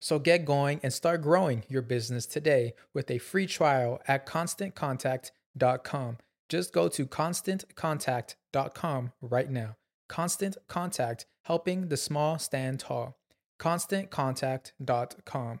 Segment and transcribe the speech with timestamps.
[0.00, 6.18] So get going and start growing your business today with a free trial at constantcontact.com.
[6.48, 9.76] Just go to constantcontact.com right now.
[10.08, 13.16] Constant Contact, helping the small stand tall.
[13.60, 15.60] ConstantContact.com.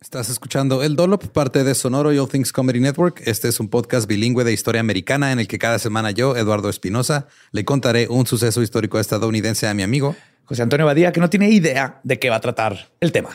[0.00, 3.22] Estás escuchando El Dolop, parte de Sonoro y All Things Comedy Network.
[3.24, 6.68] Este es un podcast bilingüe de historia americana en el que cada semana yo, Eduardo
[6.68, 10.16] Espinosa, le contaré un suceso histórico estadounidense a mi amigo
[10.52, 13.30] José Antonio Badía, que no tiene idea de qué va a tratar el tema.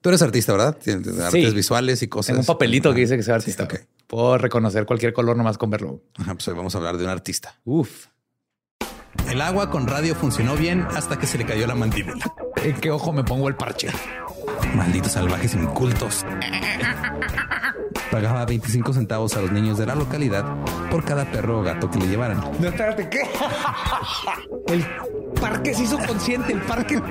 [0.00, 0.76] Tú eres artista, ¿verdad?
[0.82, 2.26] Tienes artes visuales y cosas.
[2.26, 3.68] Tengo un papelito que dice que soy artista.
[4.08, 6.02] Puedo reconocer cualquier color nomás con verlo.
[6.16, 7.60] pues hoy vamos a hablar de un artista.
[7.62, 8.06] Uf.
[9.30, 12.34] El agua con radio funcionó bien hasta que se le cayó la mandíbula.
[12.64, 13.86] ¿En qué ojo me pongo el parche?
[14.74, 16.26] Malditos salvajes incultos.
[18.14, 20.44] Pagaba 25 centavos a los niños de la localidad
[20.88, 22.40] por cada perro o gato que le llevaran.
[22.60, 23.22] No, espérate, ¿qué?
[24.72, 24.86] El
[25.40, 27.02] parque se hizo consciente, el parque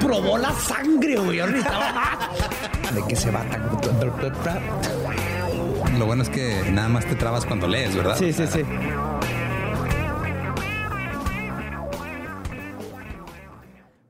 [0.00, 1.38] probó la sangre, güey.
[1.38, 3.68] ¿De qué se va tan...
[5.96, 8.16] Lo bueno es que nada más te trabas cuando lees, ¿verdad?
[8.18, 8.62] Sí, sí, sí.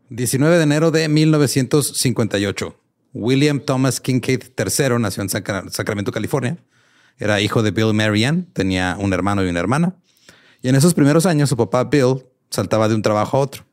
[0.08, 2.87] ...19 de enero de 1958...
[3.12, 6.58] William Thomas Kincaid III nació en Sacramento, California.
[7.18, 9.96] Era hijo de Bill y Mary Ann, tenía un hermano y una hermana.
[10.62, 13.64] Y en esos primeros años su papá Bill saltaba de un trabajo a otro.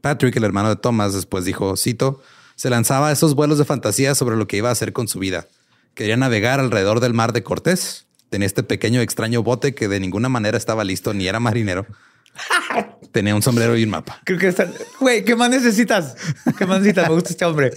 [0.00, 2.20] Patrick, el hermano de Thomas, después dijo, cito,
[2.56, 5.18] se lanzaba a esos vuelos de fantasía sobre lo que iba a hacer con su
[5.18, 5.48] vida.
[5.94, 8.06] Quería navegar alrededor del mar de Cortés.
[8.30, 11.86] Tenía este pequeño extraño bote que de ninguna manera estaba listo ni era marinero.
[13.12, 14.20] Tenía un sombrero y un mapa.
[14.24, 14.68] Creo que está.
[14.98, 16.16] Güey, ¿qué más necesitas?
[16.56, 17.08] ¿Qué más necesitas?
[17.08, 17.70] Me gusta este hombre.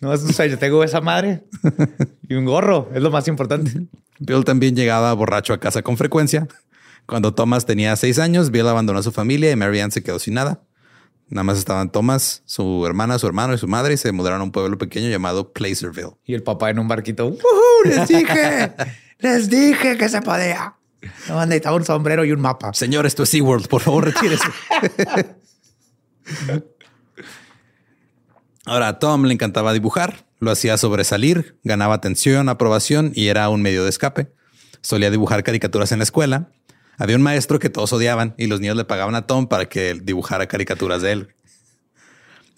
[0.00, 0.58] No es un sueño.
[0.58, 1.44] Tengo esa madre
[2.28, 2.90] y un gorro.
[2.94, 3.86] Es lo más importante.
[4.18, 6.48] Bill también llegaba borracho a casa con frecuencia.
[7.06, 10.34] Cuando Thomas tenía seis años, Bill abandonó a su familia y Marianne se quedó sin
[10.34, 10.62] nada.
[11.28, 14.44] Nada más estaban Thomas, su hermana, su hermano y su madre y se mudaron a
[14.44, 16.16] un pueblo pequeño llamado Placerville.
[16.24, 17.36] Y el papá en un barquito.
[17.84, 18.72] Les dije,
[19.18, 20.76] les dije que se podía.
[21.28, 22.72] No, necesitaba un sombrero y un mapa.
[22.74, 23.68] Señor, esto es SeaWorld.
[23.68, 24.48] Por favor, retírese.
[28.66, 33.60] Ahora, a Tom le encantaba dibujar, lo hacía sobresalir, ganaba atención, aprobación y era un
[33.60, 34.32] medio de escape.
[34.80, 36.50] Solía dibujar caricaturas en la escuela.
[36.96, 39.94] Había un maestro que todos odiaban y los niños le pagaban a Tom para que
[40.02, 41.34] dibujara caricaturas de él.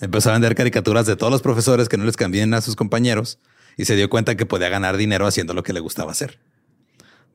[0.00, 3.40] Empezó a vender caricaturas de todos los profesores que no les cambien a sus compañeros
[3.76, 6.38] y se dio cuenta que podía ganar dinero haciendo lo que le gustaba hacer.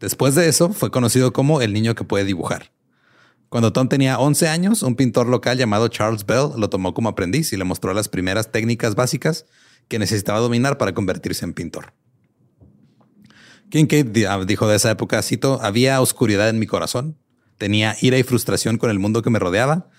[0.02, 2.72] Después de eso, fue conocido como el niño que puede dibujar.
[3.50, 7.54] Cuando Tom tenía 11 años, un pintor local llamado Charles Bell lo tomó como aprendiz
[7.54, 9.46] y le mostró las primeras técnicas básicas
[9.88, 11.94] que necesitaba dominar para convertirse en pintor.
[13.70, 17.18] Kincaid ah, dijo de esa época, cito, había oscuridad en mi corazón,
[17.58, 19.90] tenía ira y frustración con el mundo que me rodeaba,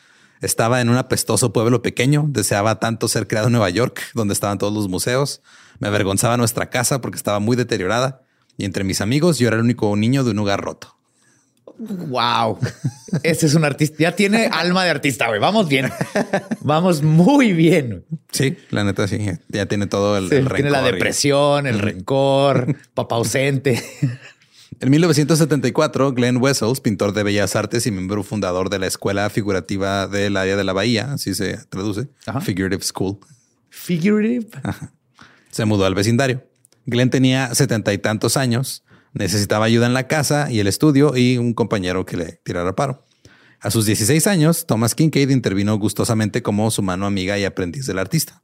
[0.40, 4.58] estaba en un apestoso pueblo pequeño, deseaba tanto ser creado en Nueva York, donde estaban
[4.58, 5.42] todos los museos,
[5.78, 8.22] me avergonzaba nuestra casa porque estaba muy deteriorada,
[8.56, 10.96] y entre mis amigos yo era el único niño de un hogar roto.
[11.78, 12.58] Wow.
[13.22, 13.96] Ese es un artista.
[13.98, 15.40] Ya tiene alma de artista, güey.
[15.40, 15.90] Vamos bien.
[16.60, 18.04] Vamos muy bien.
[18.30, 19.18] Sí, la neta sí.
[19.48, 20.54] Ya tiene todo el, rencor.
[20.54, 23.82] Tiene la depresión, el rencor, papá ausente.
[24.80, 30.08] En 1974, Glenn Wessels, pintor de bellas artes y miembro fundador de la Escuela Figurativa
[30.08, 32.08] del Área de la Bahía, así se traduce,
[32.40, 33.18] Figurative School.
[33.68, 34.48] Figurative.
[35.52, 36.44] Se mudó al vecindario.
[36.86, 38.84] Glenn tenía setenta y tantos años
[39.14, 43.04] Necesitaba ayuda en la casa y el estudio y un compañero que le tirara paro.
[43.60, 47.98] A sus 16 años, Thomas Kincaid intervino gustosamente como su mano amiga y aprendiz del
[47.98, 48.42] artista.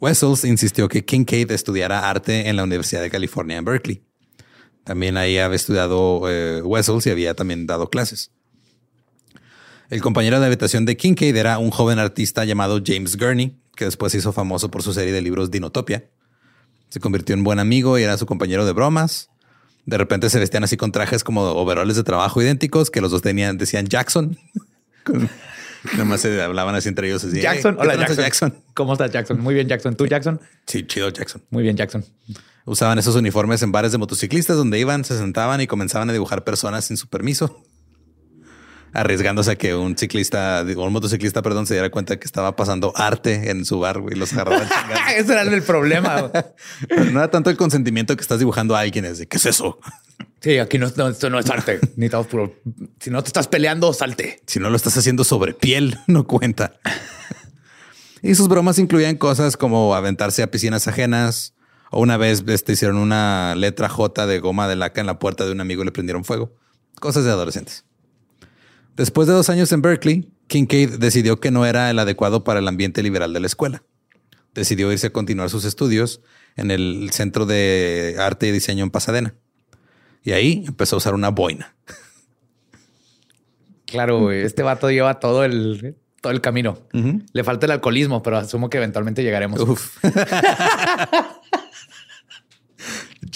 [0.00, 4.02] Wessels insistió que Kincaid estudiara arte en la Universidad de California en Berkeley.
[4.84, 8.32] También ahí había estudiado eh, Wessels y había también dado clases.
[9.88, 14.12] El compañero de habitación de Kincaid era un joven artista llamado James Gurney, que después
[14.12, 16.10] se hizo famoso por su serie de libros Dinotopia.
[16.88, 19.30] Se convirtió en buen amigo y era su compañero de bromas.
[19.84, 23.22] De repente se vestían así con trajes como overoles de trabajo idénticos que los dos
[23.22, 24.36] tenían, decían Jackson.
[25.92, 27.22] nada más se hablaban así entre ellos.
[27.32, 28.54] Jackson, hola Jackson.
[28.74, 29.40] ¿Cómo estás Jackson?
[29.40, 29.94] Muy bien Jackson.
[29.94, 30.40] ¿Tú Jackson?
[30.66, 31.42] Sí, chido Jackson.
[31.50, 32.04] Muy bien Jackson.
[32.64, 36.42] Usaban esos uniformes en bares de motociclistas donde iban, se sentaban y comenzaban a dibujar
[36.42, 37.62] personas sin su permiso
[38.96, 43.50] arriesgándose a que un ciclista, un motociclista, perdón, se diera cuenta que estaba pasando arte
[43.50, 44.68] en su bar y los agarraban.
[45.16, 46.30] Ese era el problema.
[46.90, 49.78] no era tanto el consentimiento que estás dibujando a alguien, es de qué es eso.
[50.40, 51.80] Sí, aquí no, esto no es arte.
[51.96, 52.54] Ni puro.
[53.00, 54.40] Si no te estás peleando, salte.
[54.46, 56.74] Si no lo estás haciendo sobre piel, no cuenta.
[58.22, 61.54] y sus bromas incluían cosas como aventarse a piscinas ajenas.
[61.90, 65.44] O una vez este, hicieron una letra J de goma de laca en la puerta
[65.44, 66.52] de un amigo y le prendieron fuego.
[66.98, 67.85] Cosas de adolescentes.
[68.96, 72.68] Después de dos años en Berkeley, Kincaid decidió que no era el adecuado para el
[72.68, 73.82] ambiente liberal de la escuela.
[74.54, 76.22] Decidió irse a continuar sus estudios
[76.56, 79.34] en el Centro de Arte y Diseño en Pasadena.
[80.22, 81.76] Y ahí empezó a usar una boina.
[83.84, 86.78] Claro, este vato lleva todo el, todo el camino.
[87.32, 89.60] Le falta el alcoholismo, pero asumo que eventualmente llegaremos.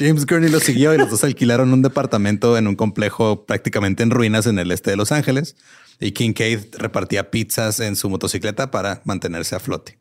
[0.01, 4.11] James Gurney lo siguió y los dos alquilaron un departamento en un complejo prácticamente en
[4.11, 5.57] ruinas en el este de Los Ángeles.
[6.01, 9.99] Y Kincaid repartía pizzas en su motocicleta para mantenerse a flote.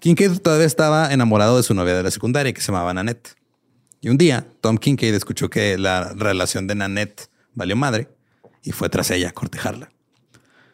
[0.00, 3.36] Kincaid todavía estaba enamorado de su novia de la secundaria que se llamaba Nanette.
[4.02, 8.08] Y un día, Tom Kincaid escuchó que la relación de Nanette valió madre
[8.62, 9.88] y fue tras ella a cortejarla.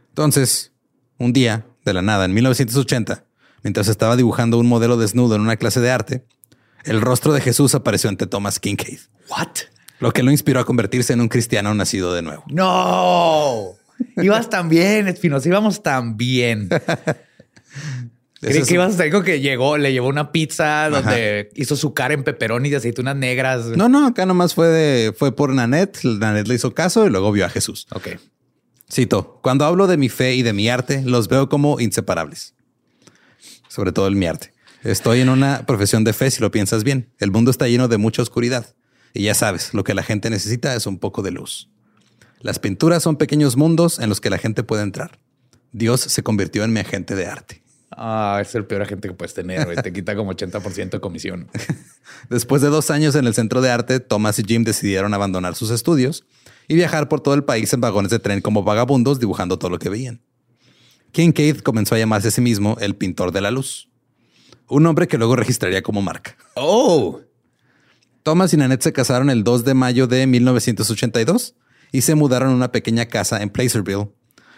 [0.09, 0.73] Entonces,
[1.19, 3.25] un día, de la nada, en 1980,
[3.63, 6.25] mientras estaba dibujando un modelo desnudo en una clase de arte,
[6.85, 9.01] el rostro de Jesús apareció ante Thomas Kincaid.
[9.29, 9.49] What?
[10.01, 12.45] Lo que lo inspiró a convertirse en un cristiano nacido de nuevo.
[12.49, 13.75] No,
[14.17, 16.69] ibas tan bien, Espinosa, íbamos tan bien.
[18.41, 22.15] Creí que ibas a estar que llegó, le llevó una pizza donde hizo su cara
[22.15, 23.67] en peperón y de aceitunas negras.
[23.67, 26.05] No, no, acá nomás fue de, fue por Nanette.
[26.05, 27.87] Nanette le hizo caso y luego vio a Jesús.
[27.93, 28.09] Ok.
[28.93, 32.55] Cito, cuando hablo de mi fe y de mi arte, los veo como inseparables.
[33.69, 34.54] Sobre todo el mi arte.
[34.85, 37.11] Estoy en una profesión de fe si lo piensas bien.
[37.19, 38.75] El mundo está lleno de mucha oscuridad.
[39.15, 41.71] Y ya sabes, lo que la gente necesita es un poco de luz.
[42.41, 45.19] Las pinturas son pequeños mundos en los que la gente puede entrar.
[45.73, 47.63] Dios se convirtió en mi agente de arte.
[47.93, 49.75] Ah, es el peor agente que puedes tener.
[49.81, 51.49] Te quita como 80% de comisión.
[52.29, 55.71] Después de dos años en el centro de arte, Thomas y Jim decidieron abandonar sus
[55.71, 56.27] estudios
[56.69, 59.79] y viajar por todo el país en vagones de tren como vagabundos dibujando todo lo
[59.79, 60.21] que veían.
[61.13, 63.89] Kincaid comenzó a llamarse a sí mismo el pintor de la luz
[64.69, 66.37] un nombre que luego registraría como marca.
[66.55, 67.21] Oh.
[68.23, 71.55] Thomas y Nanette se casaron el 2 de mayo de 1982
[71.93, 74.09] y se mudaron a una pequeña casa en Placerville.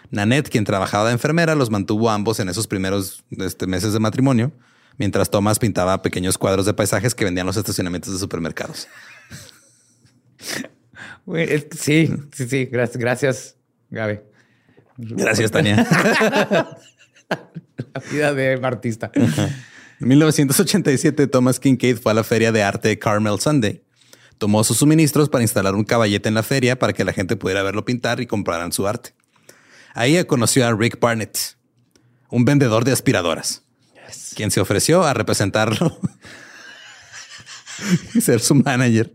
[0.09, 4.53] Nanette, quien trabajaba de enfermera, los mantuvo ambos en esos primeros este, meses de matrimonio,
[4.97, 8.87] mientras Thomas pintaba pequeños cuadros de paisajes que vendían los estacionamientos de supermercados.
[11.77, 12.65] Sí, sí, sí.
[12.65, 13.57] Gracias, gracias
[13.89, 14.19] Gaby.
[14.97, 15.85] Gracias, Tania.
[17.29, 19.11] la vida de artista.
[19.99, 23.81] En 1987, Thomas Kincaid fue a la feria de arte Carmel Sunday.
[24.37, 27.63] Tomó sus suministros para instalar un caballete en la feria para que la gente pudiera
[27.63, 29.15] verlo pintar y compraran su arte.
[29.95, 31.57] Ahí conoció a Rick Barnett,
[32.29, 33.63] un vendedor de aspiradoras,
[34.35, 35.99] quien se ofreció a representarlo
[38.13, 39.11] y ser su manager.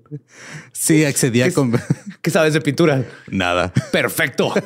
[0.73, 1.81] Sí, accedía con...
[2.21, 3.05] ¿Qué sabes de pintura?
[3.29, 3.73] Nada.
[3.93, 4.53] Perfecto.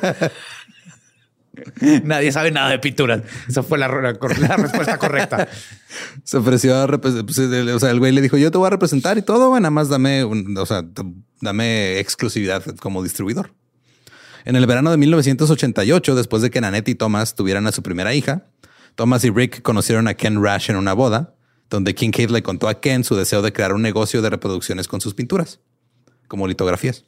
[2.03, 3.21] Nadie sabe nada de pinturas.
[3.47, 5.47] Esa fue la, respuesta correcta.
[6.23, 7.25] Se ofreció a representar.
[7.25, 9.53] Pues, o sea, el güey le dijo: Yo te voy a representar y todo.
[9.59, 10.83] nada más dame, o sea,
[11.41, 13.53] dame exclusividad como distribuidor.
[14.45, 18.13] En el verano de 1988, después de que Nanette y Thomas tuvieran a su primera
[18.13, 18.45] hija,
[18.95, 21.35] Thomas y Rick conocieron a Ken Rash en una boda,
[21.69, 25.01] donde Kincaid le contó a Ken su deseo de crear un negocio de reproducciones con
[25.01, 25.59] sus pinturas,
[26.29, 27.03] como litografías.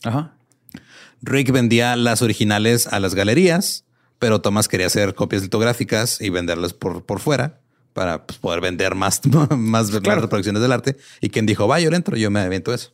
[1.21, 3.85] Rick vendía las originales a las galerías
[4.19, 7.61] pero Thomas quería hacer copias litográficas y venderlas por, por fuera
[7.93, 9.21] para pues, poder vender más,
[9.57, 10.97] más, reproducciones del arte.
[11.21, 12.93] Y quien dijo, vaya, yo entro, yo me aviento eso.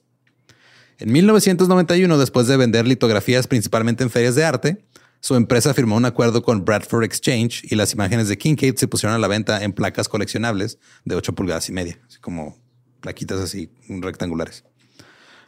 [0.98, 4.86] En 1991, después de vender litografías principalmente en ferias de arte,
[5.20, 9.15] su empresa firmó un acuerdo con Bradford Exchange y las imágenes de Kincaid se pusieron
[9.15, 12.58] a la venta en placas coleccionables de 8 pulgadas y media, así como
[13.01, 14.63] plaquitas así rectangulares.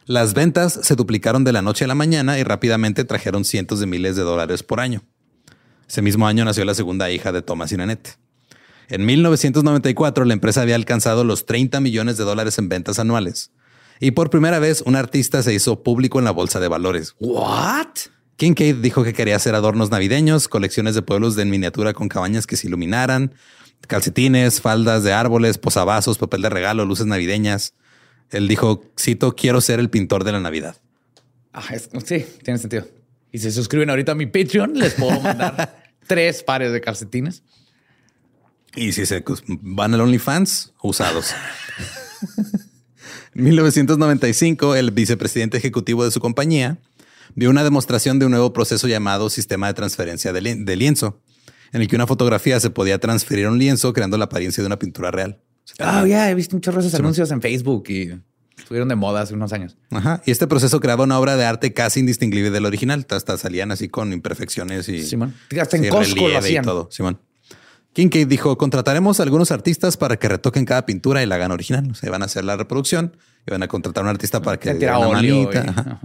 [0.04, 3.86] Las ventas se duplicaron de la noche a la mañana y rápidamente trajeron cientos de
[3.86, 5.02] miles de dólares por año.
[5.88, 8.18] Ese mismo año nació la segunda hija de Thomas y Nanette.
[8.88, 13.52] En 1994, la empresa había alcanzado los 30 millones de dólares en ventas anuales.
[14.00, 17.14] Y por primera vez, un artista se hizo público en la bolsa de valores.
[17.18, 17.88] ¿What?
[18.36, 22.56] Kincaid dijo que quería hacer adornos navideños, colecciones de pueblos de miniatura con cabañas que
[22.56, 23.34] se iluminaran,
[23.86, 27.74] calcetines, faldas de árboles, posavasos, papel de regalo, luces navideñas.
[28.30, 30.76] Él dijo, cito, quiero ser el pintor de la Navidad.
[31.52, 31.64] Ah,
[32.04, 32.86] sí, tiene sentido.
[33.32, 37.42] Y se suscriben ahorita a mi Patreon, les puedo mandar tres pares de calcetines.
[38.74, 41.34] Y si se van al OnlyFans, usados.
[43.34, 46.78] en 1995, el vicepresidente ejecutivo de su compañía
[47.34, 51.22] vio una demostración de un nuevo proceso llamado sistema de transferencia de, lienzo,
[51.72, 54.66] en el que una fotografía se podía transferir a un lienzo creando la apariencia de
[54.66, 55.40] una pintura real.
[55.78, 58.10] Ah, ya he visto muchos de esos anuncios en Facebook y
[58.58, 59.76] Estuvieron de moda hace unos años.
[59.90, 60.22] Ajá.
[60.26, 63.06] Y este proceso creaba una obra de arte casi indistinguible del original.
[63.08, 65.04] Hasta salían así con imperfecciones y.
[65.04, 65.34] Simón.
[65.60, 66.64] Hasta en Costco lo hacían.
[66.64, 66.88] Y todo.
[66.90, 67.20] Simón.
[67.94, 71.90] Kincaid dijo: contrataremos a algunos artistas para que retoquen cada pintura y la hagan original.
[71.90, 74.58] O sea, van a hacer la reproducción y van a contratar a un artista para
[74.58, 76.00] que haga una manita.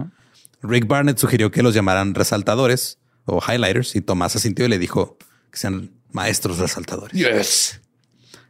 [0.62, 5.18] Rick Barnett sugirió que los llamaran resaltadores o highlighters y Tomás asintió y le dijo
[5.50, 7.18] que sean maestros resaltadores.
[7.18, 7.80] Yes.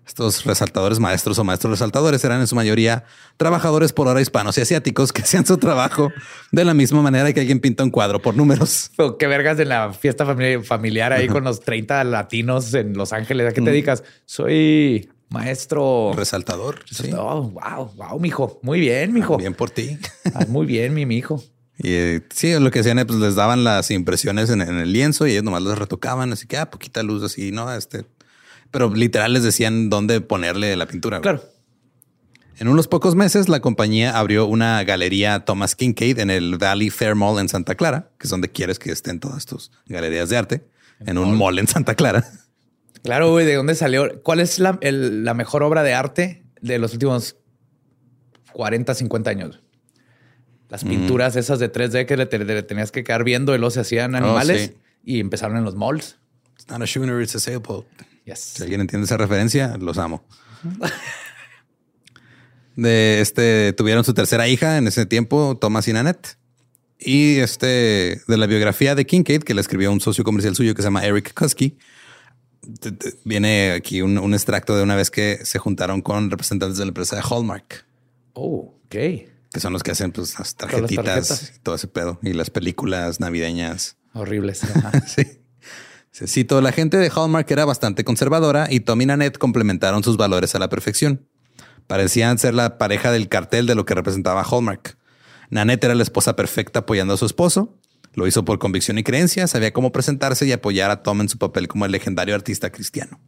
[0.07, 3.05] Estos resaltadores maestros o maestros resaltadores eran en su mayoría
[3.37, 6.13] trabajadores por hora hispanos y asiáticos que hacían su trabajo
[6.53, 8.91] de la misma manera que alguien pinta un cuadro por números.
[8.97, 10.27] Pero qué vergas de la fiesta
[10.63, 13.47] familiar ahí con los 30 latinos en Los Ángeles.
[13.47, 13.65] ¿A qué te mm.
[13.65, 14.05] dedicas?
[14.27, 16.81] Soy maestro resaltador.
[16.91, 17.11] Sí.
[17.17, 18.61] Oh, wow, wow, mijo.
[18.63, 19.37] Muy bien, mijo.
[19.37, 19.99] Bien por ti.
[20.35, 21.43] Ah, muy bien, mi mijo.
[21.77, 25.33] Y eh, sí, lo que hacían, pues les daban las impresiones en, el lienzo y
[25.33, 26.33] ellos nomás las retocaban.
[26.33, 28.05] Así que, ah, poquita luz así, no, este
[28.75, 31.21] pero literal les decían dónde ponerle la pintura.
[31.21, 31.45] Claro.
[32.59, 37.15] En unos pocos meses, la compañía abrió una galería Thomas Kincaid en el Valley Fair
[37.15, 40.65] Mall en Santa Clara, que es donde quieres que estén todas tus galerías de arte,
[41.07, 42.29] en un mall en Santa Clara.
[43.05, 44.23] Claro, güey, ¿de dónde salió?
[44.25, 44.73] ¿Cuál es la,
[45.35, 47.37] mejor obra de arte de los últimos
[48.55, 49.63] 40, 50 años?
[50.69, 50.89] Las mm.
[50.89, 54.19] pinturas esas de 3D que le, tenías que quedar viendo y luego se hacían oh,
[54.19, 54.73] animales
[55.05, 56.19] y empezaron en los malls.
[56.55, 57.87] It's not a schooner, it's a sailboat.
[58.33, 60.27] Si alguien entiende esa referencia, los amo.
[62.77, 66.39] de este tuvieron su tercera hija en ese tiempo, Thomas y Nanette.
[66.99, 70.81] Y este de la biografía de Kincaid, que le escribió un socio comercial suyo que
[70.81, 71.77] se llama Eric Kusky,
[73.25, 77.17] viene aquí un, extracto de una vez que se juntaron con representantes de la empresa
[77.17, 77.85] de Hallmark.
[78.33, 78.91] Oh, ok.
[78.91, 83.21] Que son los que hacen pues, las tarjetitas y todo ese pedo y las películas
[83.21, 83.97] navideñas.
[84.15, 84.63] Horribles.
[85.07, 85.44] sí.
[86.15, 90.55] Cito, la gente de Hallmark era bastante conservadora y Tom y Nanette complementaron sus valores
[90.55, 91.27] a la perfección.
[91.89, 94.97] Parecían ser la pareja del cartel de lo que representaba Hallmark.
[95.51, 97.77] Nanette era la esposa perfecta apoyando a su esposo.
[98.15, 101.37] Lo hizo por convicción y creencia, sabía cómo presentarse y apoyar a Tom en su
[101.37, 103.21] papel como el legendario artista cristiano.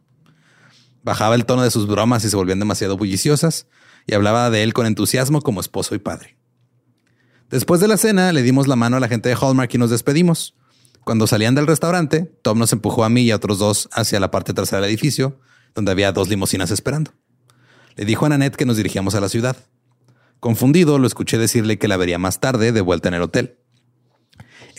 [1.03, 3.67] Bajaba el tono de sus bromas y se volvían demasiado bulliciosas,
[4.05, 6.37] y hablaba de él con entusiasmo como esposo y padre.
[7.49, 9.89] Después de la cena, le dimos la mano a la gente de Hallmark y nos
[9.89, 10.55] despedimos.
[11.07, 14.29] Cuando salían del restaurante, Tom nos empujó a mí y a otros dos hacia la
[14.29, 15.39] parte trasera del edificio,
[15.73, 17.13] donde había dos limusinas esperando.
[17.95, 19.55] Le dijo a Nanette que nos dirigíamos a la ciudad.
[20.41, 23.57] Confundido, lo escuché decirle que la vería más tarde de vuelta en el hotel.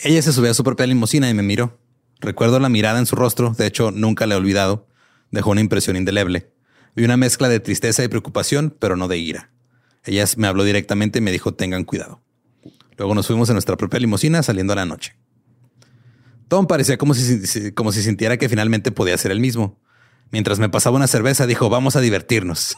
[0.03, 1.79] Ella se subió a su propia limusina y me miró.
[2.19, 4.87] Recuerdo la mirada en su rostro, de hecho nunca la he olvidado.
[5.31, 6.53] Dejó una impresión indeleble.
[6.95, 9.49] Vi una mezcla de tristeza y preocupación, pero no de ira.
[10.03, 12.21] Ella me habló directamente y me dijo, tengan cuidado.
[12.97, 15.15] Luego nos fuimos en nuestra propia limusina saliendo a la noche.
[16.49, 19.79] Tom parecía como si, como si sintiera que finalmente podía ser el mismo.
[20.31, 22.75] Mientras me pasaba una cerveza, dijo, vamos a divertirnos.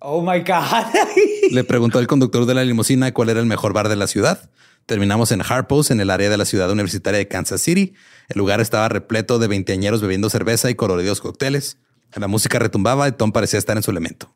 [0.00, 0.92] Oh my God.
[1.52, 4.50] Le preguntó al conductor de la limusina cuál era el mejor bar de la ciudad.
[4.86, 7.94] Terminamos en Harpos, en el área de la ciudad universitaria de Kansas City.
[8.28, 11.78] El lugar estaba repleto de veinteañeros bebiendo cerveza y coloridos cócteles.
[12.14, 14.34] La música retumbaba y Tom parecía estar en su elemento.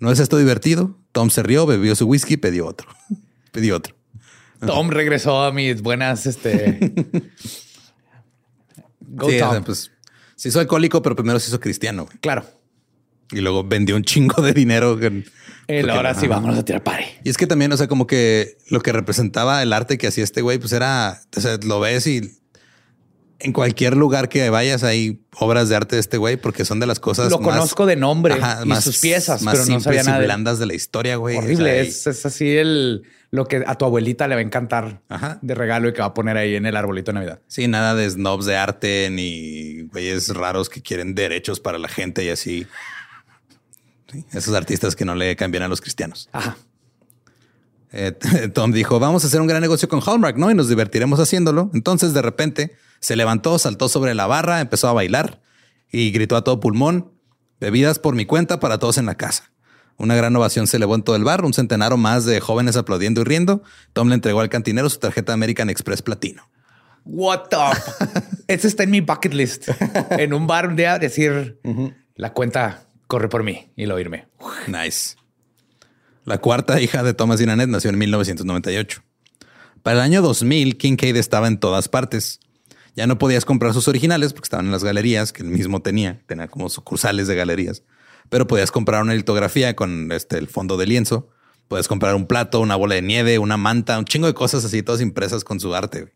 [0.00, 0.96] ¿No es esto divertido?
[1.12, 2.88] Tom se rió, bebió su whisky y pidió otro.
[3.52, 3.94] pidió otro.
[4.64, 6.94] Tom regresó a mis buenas, este...
[9.26, 9.90] sí, pues
[10.36, 12.08] se hizo alcohólico, pero primero se hizo cristiano.
[12.20, 12.44] Claro.
[13.32, 14.98] Y luego vendió un chingo de dinero.
[15.66, 17.18] El ahora sí, vámonos a tirar pare.
[17.24, 20.24] Y es que también, o sea, como que lo que representaba el arte que hacía
[20.24, 22.38] este güey, pues era, o sea, lo ves y
[23.40, 26.86] en cualquier lugar que vayas hay obras de arte de este güey porque son de
[26.86, 30.24] las cosas lo conozco de nombre y más, sus piezas, pero no sabía nada y
[30.24, 31.36] blandas de la historia, güey.
[31.36, 31.80] Horrible.
[31.80, 35.02] es, es, así el lo que a tu abuelita le va a encantar
[35.42, 37.40] de regalo y que va a poner ahí en el arbolito de Navidad.
[37.46, 42.24] Sí, nada de snobs de arte ni güeyes raros que quieren derechos para la gente
[42.24, 42.66] y así.
[44.32, 46.28] esos artistas que no le cambian a los cristianos.
[46.32, 46.56] Ajá.
[47.92, 48.12] Eh,
[48.54, 50.50] Tom dijo, vamos a hacer un gran negocio con Hallmark, ¿no?
[50.50, 51.70] Y nos divertiremos haciéndolo.
[51.74, 55.40] Entonces, de repente, se levantó, saltó sobre la barra, empezó a bailar
[55.90, 57.12] y gritó a todo pulmón,
[57.60, 59.52] bebidas por mi cuenta para todos en la casa.
[59.96, 62.76] Una gran ovación se elevó en todo el bar, un centenar o más de jóvenes
[62.76, 63.62] aplaudiendo y riendo.
[63.92, 66.48] Tom le entregó al cantinero su tarjeta American Express Platino.
[67.04, 67.56] What the?
[68.46, 69.68] Ese está en mi bucket list.
[70.10, 71.58] en un bar un día decir
[72.14, 74.28] la cuenta corre por mí y lo irme.
[74.68, 75.17] Nice.
[76.28, 79.02] La cuarta hija de Thomas y Nanette nació en 1998.
[79.82, 82.40] Para el año 2000, Kincaid estaba en todas partes.
[82.94, 86.20] Ya no podías comprar sus originales porque estaban en las galerías que él mismo tenía.
[86.26, 87.82] Tenía como sucursales de galerías
[88.28, 91.30] pero podías comprar una litografía con este, el fondo de lienzo.
[91.68, 94.82] Puedes comprar un plato, una bola de nieve, una manta, un chingo de cosas así,
[94.82, 96.12] todas impresas con su arte.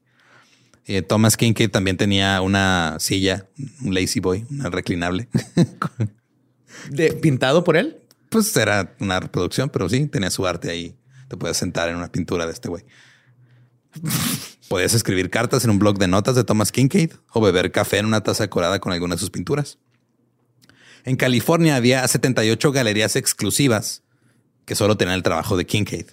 [0.87, 3.47] Y Thomas Kincaid también tenía una silla,
[3.83, 5.29] un lazy boy, una reclinable.
[6.91, 8.02] ¿De, ¿Pintado por él?
[8.33, 10.97] Pues era una reproducción, pero sí, tenía su arte ahí.
[11.29, 12.83] Te puedes sentar en una pintura de este güey.
[14.71, 18.07] Podías escribir cartas en un blog de notas de Thomas Kincaid o beber café en
[18.07, 19.79] una taza decorada con alguna de sus pinturas.
[21.05, 24.03] En California había 78 galerías exclusivas
[24.65, 26.07] que solo tenían el trabajo de Kincaid.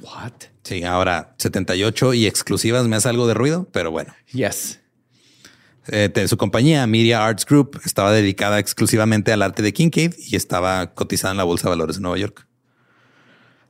[0.00, 0.32] What?
[0.64, 4.12] Sí, ahora 78 y exclusivas me hace algo de ruido, pero bueno.
[4.32, 4.80] Yes.
[5.88, 10.94] Eh, su compañía, Media Arts Group, estaba dedicada exclusivamente al arte de Kincaid y estaba
[10.94, 12.46] cotizada en la Bolsa de Valores de Nueva York.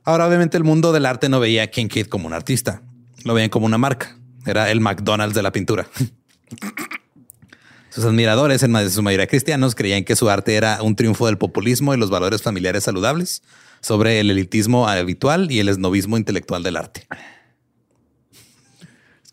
[0.03, 2.81] Ahora, obviamente, el mundo del arte no veía a Kincaid como un artista,
[3.23, 4.17] lo veían como una marca.
[4.45, 5.87] Era el McDonald's de la pintura.
[7.89, 11.93] Sus admiradores, en su mayoría cristianos, creían que su arte era un triunfo del populismo
[11.93, 13.43] y los valores familiares saludables
[13.81, 17.07] sobre el elitismo habitual y el esnovismo intelectual del arte.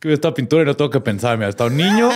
[0.00, 1.36] Escribe esta pintura y no tengo que pensar.
[1.36, 2.08] Mira, está un niño,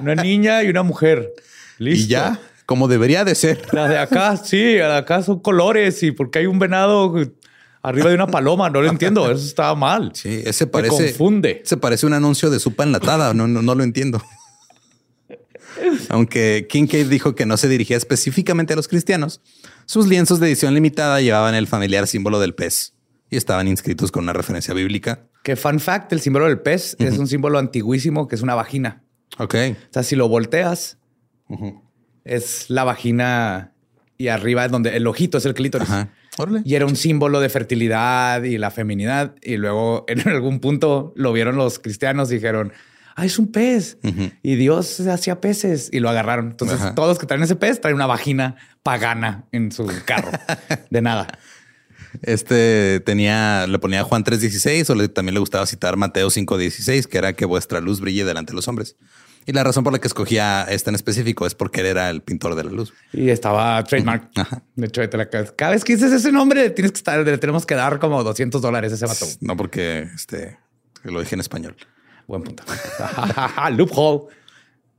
[0.00, 1.32] una niña y una mujer.
[1.78, 2.04] Listo.
[2.04, 3.62] Y ya, como debería de ser.
[3.70, 7.14] La de acá, sí, acá son colores y porque hay un venado
[7.80, 8.70] arriba de una paloma.
[8.70, 9.30] No lo entiendo.
[9.30, 10.10] Eso estaba mal.
[10.16, 11.00] Sí, ese parece.
[11.00, 11.62] Me confunde.
[11.64, 13.32] Se parece un anuncio de sopa enlatada.
[13.34, 14.20] No, no, no lo entiendo.
[16.08, 19.42] Aunque Kincaid dijo que no se dirigía específicamente a los cristianos,
[19.86, 22.94] sus lienzos de edición limitada llevaban el familiar símbolo del pez
[23.30, 25.28] y estaban inscritos con una referencia bíblica.
[25.42, 29.02] Que fun fact, el símbolo del pez es un símbolo antiguísimo que es una vagina.
[29.38, 29.54] Ok.
[29.54, 30.98] O sea, si lo volteas,
[32.24, 33.72] es la vagina
[34.18, 35.88] y arriba es donde el ojito es el clítoris.
[36.64, 39.34] Y era un símbolo de fertilidad y la feminidad.
[39.42, 42.72] Y luego en algún punto lo vieron los cristianos y dijeron,
[43.16, 43.98] ah, es un pez.
[44.42, 46.50] Y Dios hacía peces y lo agarraron.
[46.50, 50.30] Entonces, todos los que traen ese pez traen una vagina pagana en su carro.
[50.90, 51.26] de nada.
[52.22, 57.32] Este tenía, le ponía Juan 3.16 o también le gustaba citar Mateo 5.16, que era
[57.32, 58.96] que vuestra luz brille delante de los hombres.
[59.44, 62.22] Y la razón por la que escogía este en específico es porque él era el
[62.22, 62.92] pintor de la luz.
[63.12, 64.30] Y estaba trademark.
[64.76, 65.02] De hecho,
[65.56, 68.62] cada vez que dices ese nombre, tienes que estar, le tenemos que dar como 200
[68.62, 69.26] dólares a ese vato.
[69.40, 70.58] No, porque este,
[71.02, 71.76] lo dije en español.
[72.28, 72.62] Buen punto.
[73.72, 74.32] Loophole.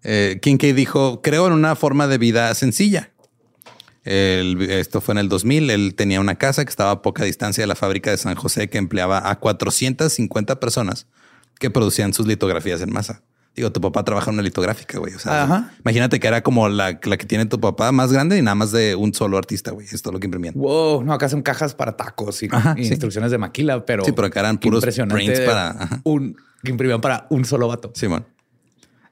[0.04, 3.13] Eh, Kincaid dijo, creo en una forma de vida sencilla.
[4.06, 5.70] Esto fue en el 2000.
[5.70, 8.70] Él tenía una casa que estaba a poca distancia de la fábrica de San José
[8.70, 11.08] que empleaba a 450 personas
[11.60, 13.22] que producían sus litografías en masa.
[13.56, 15.14] Digo, tu papá trabaja en una litográfica, güey.
[15.14, 18.56] O sea, imagínate que era como la, que tiene tu papá más grande y nada
[18.56, 19.86] más de un solo artista, güey.
[19.86, 20.56] Esto es lo que imprimían.
[20.56, 24.40] Wow, no, acá son cajas para tacos y, instrucciones de maquila, pero sí, pero acá
[24.40, 27.92] eran puros prints para un que imprimían para un solo vato.
[27.94, 28.26] Simón.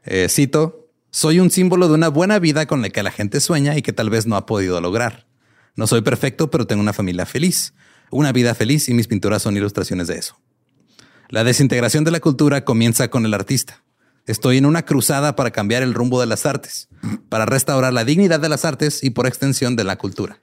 [0.03, 0.80] Eh, cito,
[1.13, 3.91] Soy un símbolo de una buena vida con la que la gente sueña y que
[3.91, 5.27] tal vez no ha podido lograr.
[5.75, 7.73] No soy perfecto, pero tengo una familia feliz,
[8.11, 10.39] una vida feliz y mis pinturas son ilustraciones de eso.
[11.27, 13.83] La desintegración de la cultura comienza con el artista.
[14.25, 16.87] Estoy en una cruzada para cambiar el rumbo de las artes,
[17.27, 20.39] para restaurar la dignidad de las artes y por extensión de la cultura.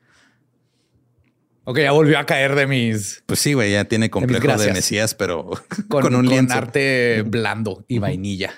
[1.65, 3.23] Ok, ya volvió a caer de mis.
[3.25, 5.51] Pues sí, güey, ya tiene complejo de, Mesías, pero
[5.89, 6.55] con, un lienzo.
[6.55, 8.55] arte blando y vainilla.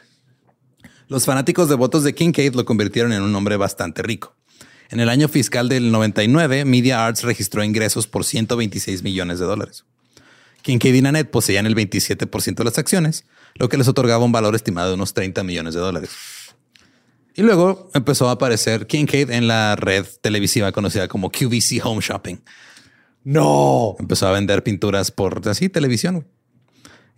[1.11, 4.37] Los fanáticos devotos de Kincaid lo convirtieron en un hombre bastante rico.
[4.91, 9.85] En el año fiscal del 99, Media Arts registró ingresos por 126 millones de dólares.
[10.63, 13.25] Kincaid y Nanette poseían el 27% de las acciones,
[13.57, 16.11] lo que les otorgaba un valor estimado de unos 30 millones de dólares.
[17.35, 22.37] Y luego empezó a aparecer Kincaid en la red televisiva conocida como QVC Home Shopping.
[23.25, 23.97] No.
[23.99, 26.29] Empezó a vender pinturas por así televisión.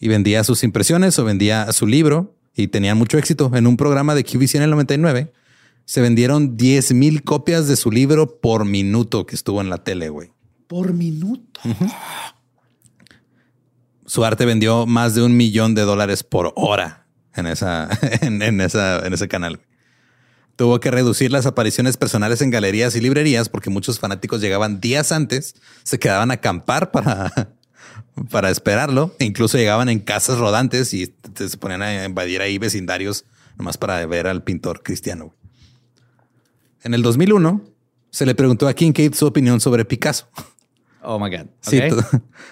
[0.00, 3.50] Y vendía sus impresiones o vendía su libro y tenía mucho éxito.
[3.54, 5.32] En un programa de QVC en el 99
[5.84, 10.08] se vendieron 10 mil copias de su libro por minuto que estuvo en la tele,
[10.08, 10.32] güey.
[10.66, 11.60] Por minuto.
[14.06, 17.88] Su arte vendió más de un millón de dólares por hora en, esa,
[18.20, 19.60] en, esa, en ese canal.
[20.56, 25.10] Tuvo que reducir las apariciones personales en galerías y librerías porque muchos fanáticos llegaban días
[25.10, 27.54] antes, se quedaban a acampar para,
[28.30, 29.14] para esperarlo.
[29.18, 33.24] E incluso llegaban en casas rodantes y se ponían a invadir ahí vecindarios
[33.56, 35.34] nomás para ver al pintor cristiano.
[36.82, 37.62] En el 2001
[38.10, 40.28] se le preguntó a Kincaid su opinión sobre Picasso.
[41.02, 41.46] Oh my God.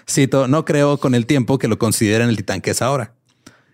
[0.08, 3.14] Cito, no creo con el tiempo que lo consideren el titán que es ahora.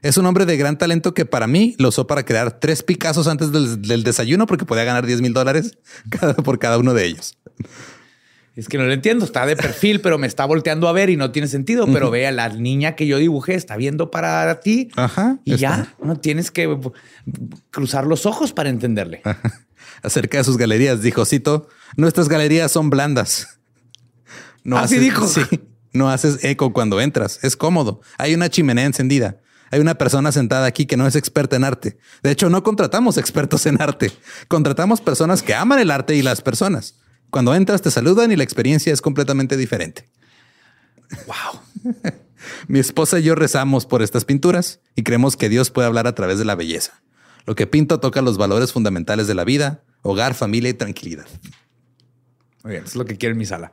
[0.03, 3.27] Es un hombre de gran talento que para mí lo usó para crear tres Picassos
[3.27, 5.79] antes del, desayuno porque podía ganar 10 mil dólares
[6.45, 7.39] por cada uno de ellos.
[8.57, 9.27] Es que no lo entiendo.
[9.27, 11.87] Está de perfil, pero me está volteando a ver y no tiene sentido.
[11.92, 14.88] Pero vea, la niña que yo dibujé está viendo para ti.
[14.97, 15.38] Ajá.
[15.45, 16.79] Y ya no tienes que
[17.71, 19.23] cruzar los ojos para entenderle.
[20.03, 23.61] Acerca de sus galerías, dijo Cito, nuestras galerías son blandas.
[24.64, 25.29] No Así dijo.
[25.29, 25.42] Sí,
[25.92, 27.38] no haces eco cuando entras.
[27.45, 28.01] Es cómodo.
[28.19, 29.40] Hay una chimenea encendida.
[29.71, 31.99] Hay una persona sentada aquí que no es experta en arte.
[32.23, 34.12] De hecho, no contratamos expertos en arte.
[34.49, 36.95] Contratamos personas que aman el arte y las personas.
[37.37, 40.09] Cuando entras te saludan y la experiencia es completamente diferente.
[41.27, 41.92] Wow.
[42.66, 46.14] Mi esposa y yo rezamos por estas pinturas y creemos que Dios puede hablar a
[46.14, 47.03] través de la belleza.
[47.44, 51.27] Lo que pinto toca los valores fundamentales de la vida, hogar, familia y tranquilidad.
[52.64, 53.70] Muy bien, es lo que quiere en mi sala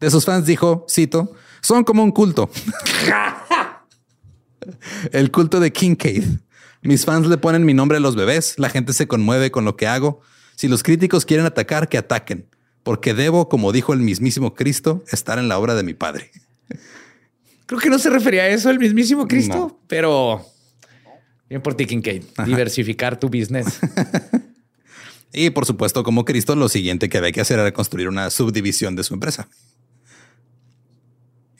[0.00, 2.50] de sus fans dijo, cito, son como un culto.
[5.12, 6.24] El culto de Kincaid.
[6.80, 9.76] Mis fans le ponen mi nombre a los bebés, la gente se conmueve con lo
[9.76, 10.22] que hago.
[10.56, 12.48] Si los críticos quieren atacar, que ataquen,
[12.82, 16.30] porque debo, como dijo el mismísimo Cristo, estar en la obra de mi padre.
[17.66, 20.44] Creo que no se refería a eso el mismísimo Cristo, pero
[21.48, 23.78] bien por ti, Kincaid, diversificar tu business.
[25.32, 28.96] y por supuesto, como Cristo, lo siguiente que había que hacer era construir una subdivisión
[28.96, 29.48] de su empresa.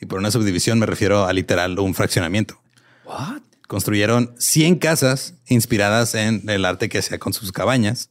[0.01, 2.59] Y por una subdivisión me refiero a literal un fraccionamiento.
[3.05, 3.41] What?
[3.67, 8.09] Construyeron 100 casas inspiradas en el arte que hacía con sus cabañas.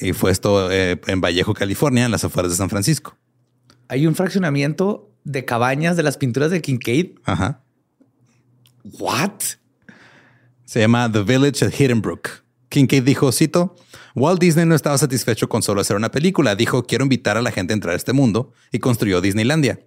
[0.00, 3.16] Y fue esto eh, en Vallejo, California, en las afueras de San Francisco.
[3.88, 7.18] Hay un fraccionamiento de cabañas de las pinturas de Kincaid.
[7.24, 7.62] Ajá.
[8.98, 9.40] What?
[10.64, 12.44] Se llama The Village at Hidden Brook.
[12.68, 13.76] Kincaid dijo, cito,
[14.14, 16.56] Walt Disney no estaba satisfecho con solo hacer una película.
[16.56, 19.80] Dijo, quiero invitar a la gente a entrar a este mundo y construyó Disneylandia.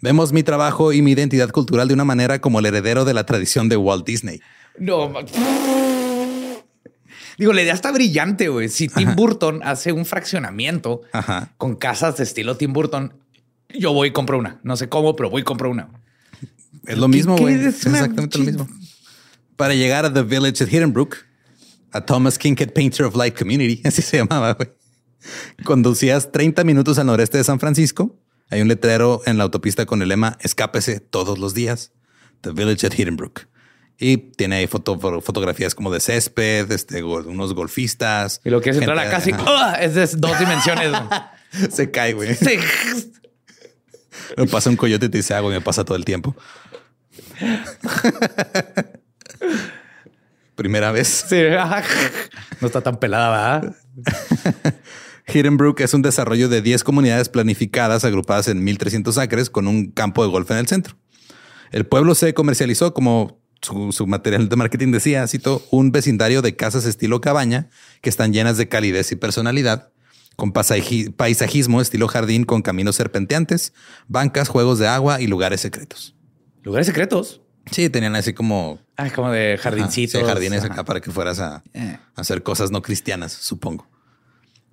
[0.00, 3.24] Vemos mi trabajo y mi identidad cultural de una manera como el heredero de la
[3.26, 4.40] tradición de Walt Disney.
[4.78, 5.12] No.
[7.38, 8.68] Digo, la idea está brillante, güey.
[8.68, 11.02] Si Tim Burton hace un fraccionamiento
[11.56, 13.14] con casas de estilo Tim Burton,
[13.68, 14.60] yo voy y compro una.
[14.64, 15.88] No sé cómo, pero voy y compro una.
[16.86, 17.54] Es lo mismo, güey.
[17.54, 18.68] Es exactamente lo mismo.
[19.56, 21.16] Para llegar a The Village at Hidden Brook,
[21.92, 24.70] a Thomas Kincaid Painter of Light Community, así se llamaba, güey.
[25.64, 28.16] Conducías 30 minutos al noreste de San Francisco
[28.50, 31.92] hay un letrero en la autopista con el lema Escápese todos los días.
[32.40, 33.48] The Village at Hidden Brook.
[34.00, 38.40] Y tiene ahí fotografías como de césped, este, unos golfistas.
[38.44, 39.76] Y lo que es entrar a la casa y ¡ah!
[39.80, 40.92] es de dos dimensiones.
[41.70, 42.36] Se cae, güey.
[44.36, 46.36] Me pasa un coyote y te dice algo y me pasa todo el tiempo.
[50.54, 51.26] Primera vez.
[51.28, 51.42] Sí.
[52.60, 53.76] No está tan pelada, ¿verdad?
[55.26, 59.90] Hidden Brook es un desarrollo de 10 comunidades planificadas agrupadas en 1.300 acres con un
[59.90, 60.96] campo de golf en el centro.
[61.70, 66.84] El pueblo se comercializó como su, material de marketing decía, cito, un vecindario de casas
[66.84, 67.68] estilo cabaña
[68.00, 69.90] que están llenas de calidez y personalidad,
[70.36, 73.72] con paisajismo estilo jardín con caminos serpenteantes,
[74.06, 76.14] bancas, juegos de agua y lugares secretos.
[76.62, 77.40] ¿Lugares secretos?
[77.70, 78.78] Sí, tenían así como...
[78.96, 80.22] Ay, como de jardincitos.
[80.22, 81.98] jardines acá para que fueras a, eh.
[82.14, 83.86] a hacer cosas no cristianas, supongo.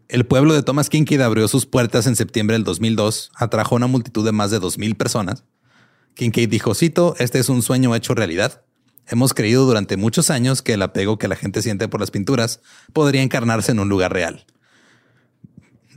[0.08, 4.24] El pueblo de Thomas Kincaid abrió sus puertas en septiembre del 2002, atrajo una multitud
[4.24, 5.44] de más de 2.000 personas.
[6.14, 8.65] Kincaid dijo, cito, este es un sueño hecho realidad.
[9.08, 12.60] Hemos creído durante muchos años que el apego que la gente siente por las pinturas
[12.94, 14.46] podría encarnarse en un lugar real.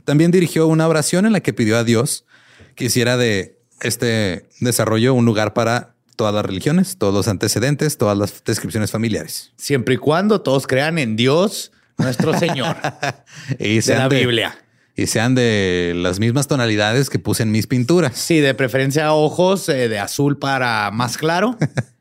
[0.05, 2.25] También dirigió una oración en la que pidió a Dios
[2.75, 8.17] que hiciera de este desarrollo un lugar para todas las religiones, todos los antecedentes, todas
[8.17, 9.53] las descripciones familiares.
[9.57, 12.75] Siempre y cuando todos crean en Dios, nuestro Señor.
[13.59, 14.57] y de la Biblia.
[14.95, 18.17] Y sean de las mismas tonalidades que puse en mis pinturas.
[18.17, 21.57] Sí, de preferencia ojos eh, de azul para más claro.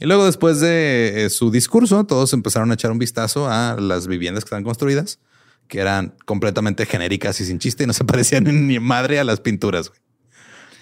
[0.00, 4.06] y luego después de eh, su discurso, todos empezaron a echar un vistazo a las
[4.06, 5.18] viviendas que están construidas,
[5.66, 9.40] que eran completamente genéricas y sin chiste y no se parecían ni madre a las
[9.40, 9.92] pinturas.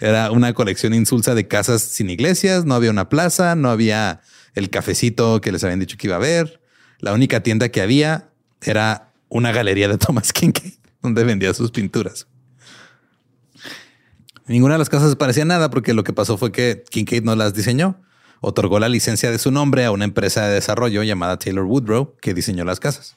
[0.00, 4.20] Era una colección insulsa de casas sin iglesias, no había una plaza, no había
[4.54, 6.60] el cafecito que les habían dicho que iba a haber.
[7.00, 8.30] La única tienda que había
[8.62, 12.26] era una galería de Thomas Kincaid donde vendía sus pinturas.
[14.46, 17.54] Ninguna de las casas parecía nada porque lo que pasó fue que Kincaid no las
[17.54, 18.00] diseñó.
[18.40, 22.34] Otorgó la licencia de su nombre a una empresa de desarrollo llamada Taylor Woodrow que
[22.34, 23.16] diseñó las casas.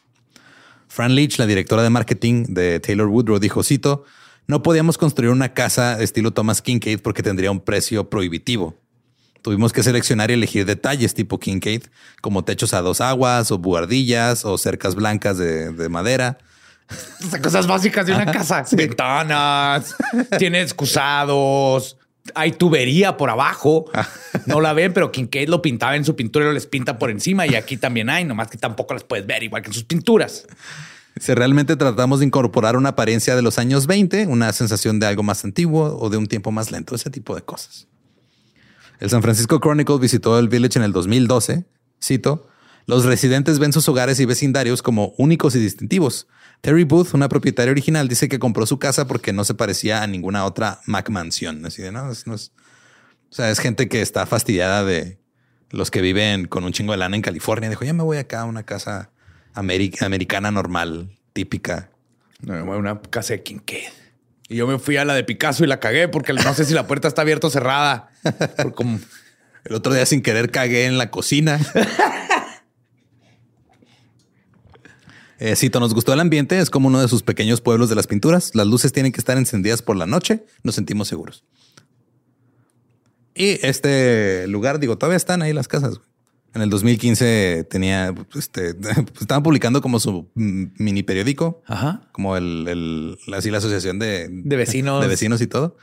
[0.88, 4.06] Fran Leach, la directora de marketing de Taylor Woodrow, dijo, cito,
[4.48, 8.76] no podíamos construir una casa estilo Thomas Kincaid porque tendría un precio prohibitivo.
[9.44, 11.84] Tuvimos que seleccionar y elegir detalles tipo Kincaid,
[12.22, 16.40] como techos a dos aguas o buhardillas o cercas blancas de, madera.
[17.44, 18.66] Cosas básicas de una casa.
[18.72, 19.96] Ventanas,
[20.40, 21.98] tiene excusados,
[22.36, 23.86] hay tubería por abajo.
[23.94, 24.08] Ah.
[24.46, 27.46] No la ven, pero Kincaid lo pintaba en su pintura y les pinta por encima.
[27.48, 30.48] Y aquí también hay, nomás que tampoco las puedes ver, igual que en sus pinturas.
[31.20, 35.24] Si realmente tratamos de incorporar una apariencia de los años 20, una sensación de algo
[35.24, 37.88] más antiguo o de un tiempo más lento, ese tipo de cosas.
[39.00, 41.66] El San Francisco Chronicle visitó el Village en el 2012.
[42.04, 42.48] Cito,
[42.86, 46.28] los residentes ven sus hogares y vecindarios como únicos y distintivos.
[46.62, 50.08] Terry Booth, una propietaria original, dice que compró su casa porque no se parecía a
[50.08, 51.66] ninguna otra Mac mansión.
[51.66, 52.38] Así de, no, o
[53.30, 55.20] sea, es gente que está fastidiada de
[55.70, 57.70] los que viven con un chingo de lana en California.
[57.70, 59.12] Dijo, ya me voy acá a una casa
[59.54, 61.90] americana normal, típica.
[62.42, 63.90] una casa de Kincaid.
[64.50, 66.74] Y yo me fui a la de Picasso y la cagué porque no sé si
[66.74, 68.10] la puerta está abierta o cerrada.
[68.76, 69.00] Como...
[69.66, 71.60] El otro día sin querer cagué en la cocina.
[75.40, 76.60] eh, Cito, nos gustó el ambiente.
[76.60, 78.54] Es como uno de sus pequeños pueblos de las pinturas.
[78.56, 80.46] Las luces tienen que estar encendidas por la noche.
[80.64, 81.46] Nos sentimos seguros.
[83.34, 86.02] Y este lugar, digo, todavía están ahí las casas.
[86.54, 88.76] En el 2015 tenía, este,
[89.22, 91.62] estaban publicando como su mini periódico,
[92.12, 95.78] como el, así la asociación de, vecinos, de vecinos y todo.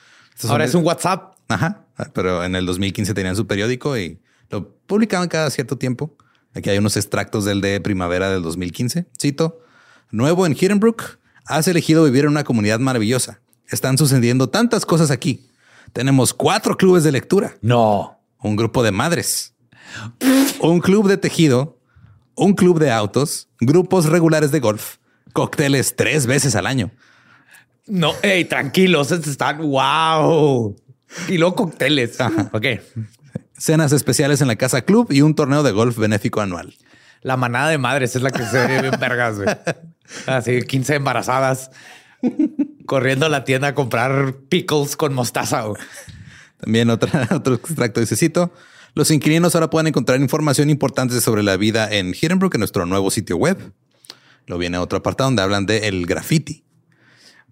[0.48, 1.34] Ahora es un WhatsApp.
[1.48, 4.18] Ajá, pero en el 2015 tenían su periódico y
[4.50, 6.14] lo publicaban cada cierto tiempo.
[6.56, 9.06] Aquí hay unos extractos del de primavera del 2015.
[9.20, 9.60] Cito:
[10.10, 13.40] Nuevo en Hiddenbrook, has elegido vivir en una comunidad maravillosa.
[13.68, 15.48] Están sucediendo tantas cosas aquí.
[15.92, 17.56] Tenemos cuatro clubes de lectura.
[17.60, 18.18] No.
[18.40, 19.56] Un grupo de madres
[20.60, 21.78] un club de tejido,
[22.34, 24.96] un club de autos, grupos regulares de golf,
[25.32, 26.90] cócteles tres veces al año.
[27.86, 30.76] No, hey, tranquilos, están wow.
[31.28, 32.18] Y luego cócteles.
[32.52, 32.66] Ok.
[33.58, 36.74] Cenas especiales en la casa club y un torneo de golf benéfico anual.
[37.22, 39.36] La manada de madres es la que se ve bien vergas,
[40.26, 41.70] Así, 15 embarazadas
[42.86, 45.64] corriendo a la tienda a comprar pickles con mostaza.
[46.58, 48.52] También otra, otro extracto dice cito.
[48.94, 53.10] Los inquilinos ahora pueden encontrar información importante sobre la vida en Hiddenbrook en nuestro nuevo
[53.10, 53.72] sitio web.
[54.46, 56.64] Lo viene a otro apartado donde hablan de el graffiti.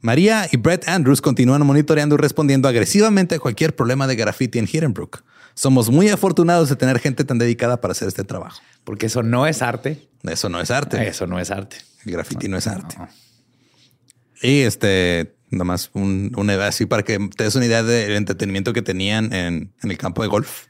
[0.00, 4.68] María y Brett Andrews continúan monitoreando y respondiendo agresivamente a cualquier problema de graffiti en
[4.70, 5.22] Hiddenbrook.
[5.54, 8.60] Somos muy afortunados de tener gente tan dedicada para hacer este trabajo.
[8.82, 10.08] Porque eso no es arte.
[10.24, 11.06] Eso no es arte.
[11.06, 11.76] Eso no es arte.
[12.04, 12.96] El graffiti no, es arte.
[14.42, 18.82] Y este, nada más un, así para que te des una idea del entretenimiento que
[18.82, 20.66] tenían en el campo de golf.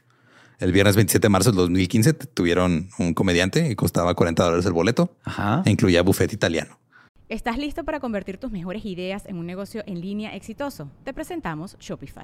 [0.59, 4.73] El viernes 27 de marzo del 2015 tuvieron un comediante y costaba 40 dólares el
[4.73, 5.17] boleto.
[5.23, 5.63] Ajá.
[5.65, 6.79] E incluía buffet italiano.
[7.27, 10.91] ¿Estás listo para convertir tus mejores ideas en un negocio en línea exitoso?
[11.03, 12.23] Te presentamos Shopify.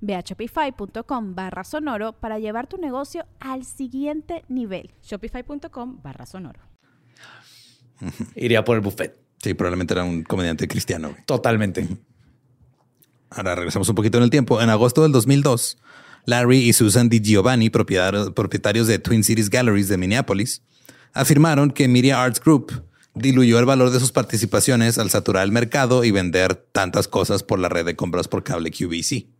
[0.00, 4.90] Ve a shopify.com barra sonoro para llevar tu negocio al siguiente nivel.
[5.02, 6.60] Shopify.com barra sonoro.
[8.34, 9.18] Iría por el buffet.
[9.42, 11.14] Sí, probablemente era un comediante cristiano.
[11.26, 11.86] Totalmente.
[13.30, 14.60] Ahora regresamos un poquito en el tiempo.
[14.60, 15.78] En agosto del 2002,
[16.24, 20.62] Larry y Susan Di Giovanni, propietarios de Twin Cities Galleries de Minneapolis,
[21.12, 26.04] afirmaron que Media Arts Group diluyó el valor de sus participaciones al saturar el mercado
[26.04, 29.37] y vender tantas cosas por la red de compras por cable QVC.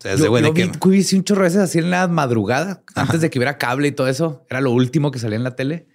[0.00, 0.70] O sea, es de que...
[0.70, 4.08] QVC un chorro veces así en la madrugada, antes de que hubiera cable y todo
[4.08, 4.46] eso.
[4.48, 5.88] Era lo último que salía en la tele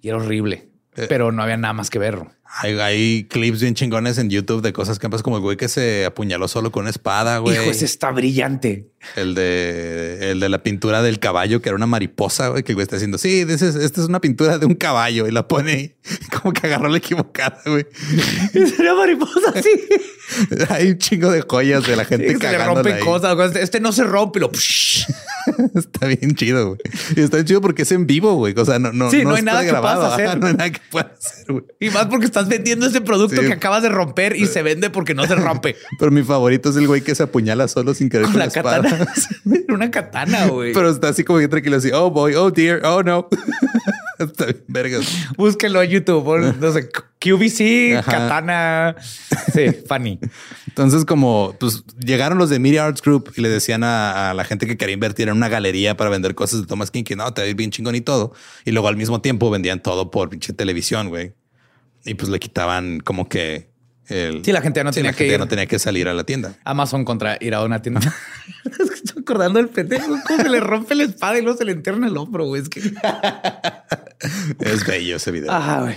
[0.00, 0.70] y era horrible.
[0.94, 2.20] Eh, pero no había nada más que ver.
[2.46, 6.04] Hay, clips bien chingones en YouTube de cosas que pasado como el güey que se
[6.04, 7.56] apuñaló solo con una espada, güey.
[7.56, 8.90] Hijo, ese está brillante.
[9.16, 12.76] El de, el de la pintura del caballo, que era una mariposa, güey, que el
[12.76, 15.96] güey está haciendo, sí, esta es, una pintura de un caballo y la pone
[16.40, 17.86] como que agarró la equivocada, güey.
[18.52, 19.70] Sería mariposa, sí.
[20.70, 23.56] Hay un chingo de joyas de la gente que se le rompen cosas.
[23.56, 24.50] Este no se rompe, lo...
[25.74, 26.80] está bien chido, güey.
[27.16, 28.54] Y está bien chido porque es en vivo, güey.
[28.56, 30.38] O sea, no, no, sí, no, hay nada que puedas hacer.
[30.38, 31.64] no hay nada que puedas hacer, güey.
[31.80, 35.14] Y más porque estás vendiendo ese producto que acabas de romper y se vende porque
[35.14, 35.76] no se rompe.
[35.98, 39.06] Pero mi favorito es el güey que se apuñala solo sin querer con, la katana.
[39.68, 40.72] Una katana, güey.
[40.72, 43.28] Pero está así como bien tranquilo, así, oh boy, oh dear, oh no.
[44.18, 45.06] está bien, vergas.
[45.36, 46.88] Búsquelo en YouTube, no sé,
[47.20, 48.96] QVC, katana.
[49.52, 50.18] Sí, funny.
[50.66, 54.66] Entonces, como pues llegaron los de Media Arts Group y le decían a, la gente
[54.66, 57.46] que quería invertir en una galería para vender cosas de Thomas King que no, te
[57.46, 58.32] va bien chingón y todo.
[58.64, 61.32] Y luego al mismo tiempo vendían todo por pinche televisión, güey.
[62.04, 63.74] Y pues le quitaban como que
[64.08, 65.38] el, sí, la gente no tenía que ir.
[65.38, 66.56] no tenía que salir a la tienda.
[66.64, 68.00] Amazon contra ir a una tienda.
[68.94, 72.08] estoy acordando del pendejo, cómo se le rompe la espada y luego se le enterna
[72.08, 72.62] el hombro, güey.
[72.62, 72.80] Es que
[74.60, 75.50] es bello ese video.
[75.50, 75.96] Ah, güey.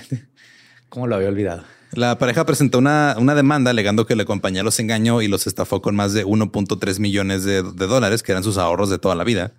[0.89, 1.63] ¿Cómo lo había olvidado?
[1.91, 5.81] La pareja presentó una, una, demanda alegando que la compañía los engañó y los estafó
[5.81, 9.53] con más de 1.3 millones de, dólares, que eran sus ahorros de toda la vida.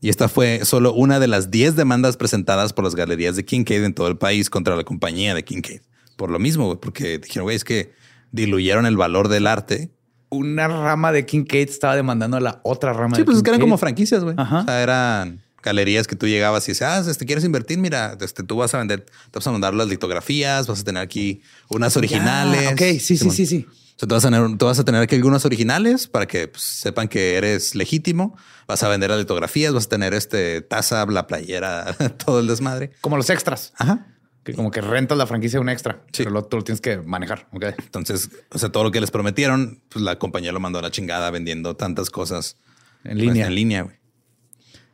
[0.00, 3.82] Y esta fue solo una de las 10 demandas presentadas por las galerías de Kincaid
[3.84, 5.80] en todo el país contra la compañía de Kincaid.
[6.16, 7.92] Por lo mismo, porque dijeron, güey, es que
[8.32, 9.90] diluyeron el valor del arte.
[10.28, 13.16] Una rama de Kincaid estaba demandando a la otra rama.
[13.16, 14.36] Sí, pues es que eran como franquicias, güey.
[14.38, 17.78] O sea, eran galerías que tú llegabas y dices, ah, este, ¿quieres invertir?
[17.78, 21.02] Mira, este, tú vas a vender, te vas a mandar las litografías, vas a tener
[21.02, 22.72] aquí unas originales.
[22.72, 23.66] ok, sí, sí, sí, sí.
[23.96, 26.48] O sea, tú vas, a tener, tú vas a tener aquí algunas originales para que
[26.48, 28.36] pues, sepan que eres legítimo.
[28.68, 32.92] Vas a vender las litografías, vas a tener este taza, la playera, todo el desmadre.
[33.00, 33.72] Como los extras.
[33.78, 34.06] Ajá.
[34.44, 36.24] Que como que rentas la franquicia un extra, sí.
[36.24, 37.48] pero lo, tú lo tienes que manejar.
[37.52, 37.72] Okay.
[37.78, 40.90] Entonces, o sea, todo lo que les prometieron, pues la compañía lo mandó a la
[40.90, 42.58] chingada vendiendo tantas cosas
[43.02, 43.32] en línea.
[43.32, 43.96] Pues, en línea, güey.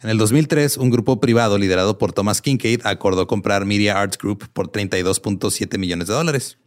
[0.03, 4.49] En el 2003, un grupo privado liderado por Thomas Kincaid acordó comprar Media Arts Group
[4.53, 6.59] por 32.7 millones de dólares.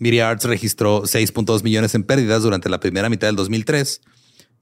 [0.00, 4.00] Media Arts registró 6.2 millones en pérdidas durante la primera mitad del 2003,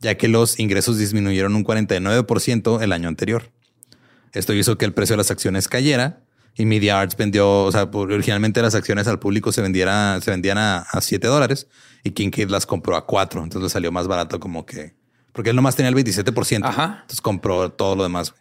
[0.01, 3.51] ya que los ingresos disminuyeron un 49% el año anterior.
[4.35, 6.21] Esto hizo que el precio de las acciones cayera
[6.55, 10.59] y Media Arts vendió, o sea, originalmente las acciones al público se, vendiera, se vendían
[10.59, 11.69] a, a 7 dólares
[12.05, 13.43] y Kincaid las compró a 4.
[13.43, 14.99] Entonces le salió más barato como que
[15.39, 16.65] porque él nomás tenía el 27%.
[16.65, 16.99] Ajá.
[17.03, 18.35] Entonces compró todo lo demás.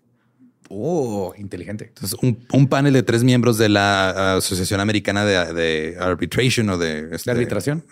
[0.70, 1.86] Oh, inteligente.
[1.88, 7.32] Entonces, un, panel de tres miembros de la Asociación Americana de, Arbitration o de, este,
[7.32, 7.86] arbitración.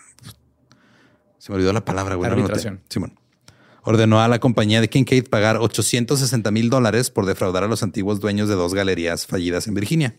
[1.38, 2.30] Se me olvidó la palabra, güey.
[2.30, 2.80] Arbitración.
[2.88, 3.18] Simón.
[3.82, 8.20] Ordenó a la compañía de Kincaid pagar 860 mil dólares por defraudar a los antiguos
[8.20, 10.16] dueños de dos galerías fallidas en Virginia.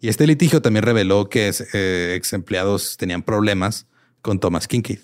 [0.00, 3.86] Y este litigio también reveló que eh, ex empleados tenían problemas
[4.22, 5.00] con Thomas Kincaid.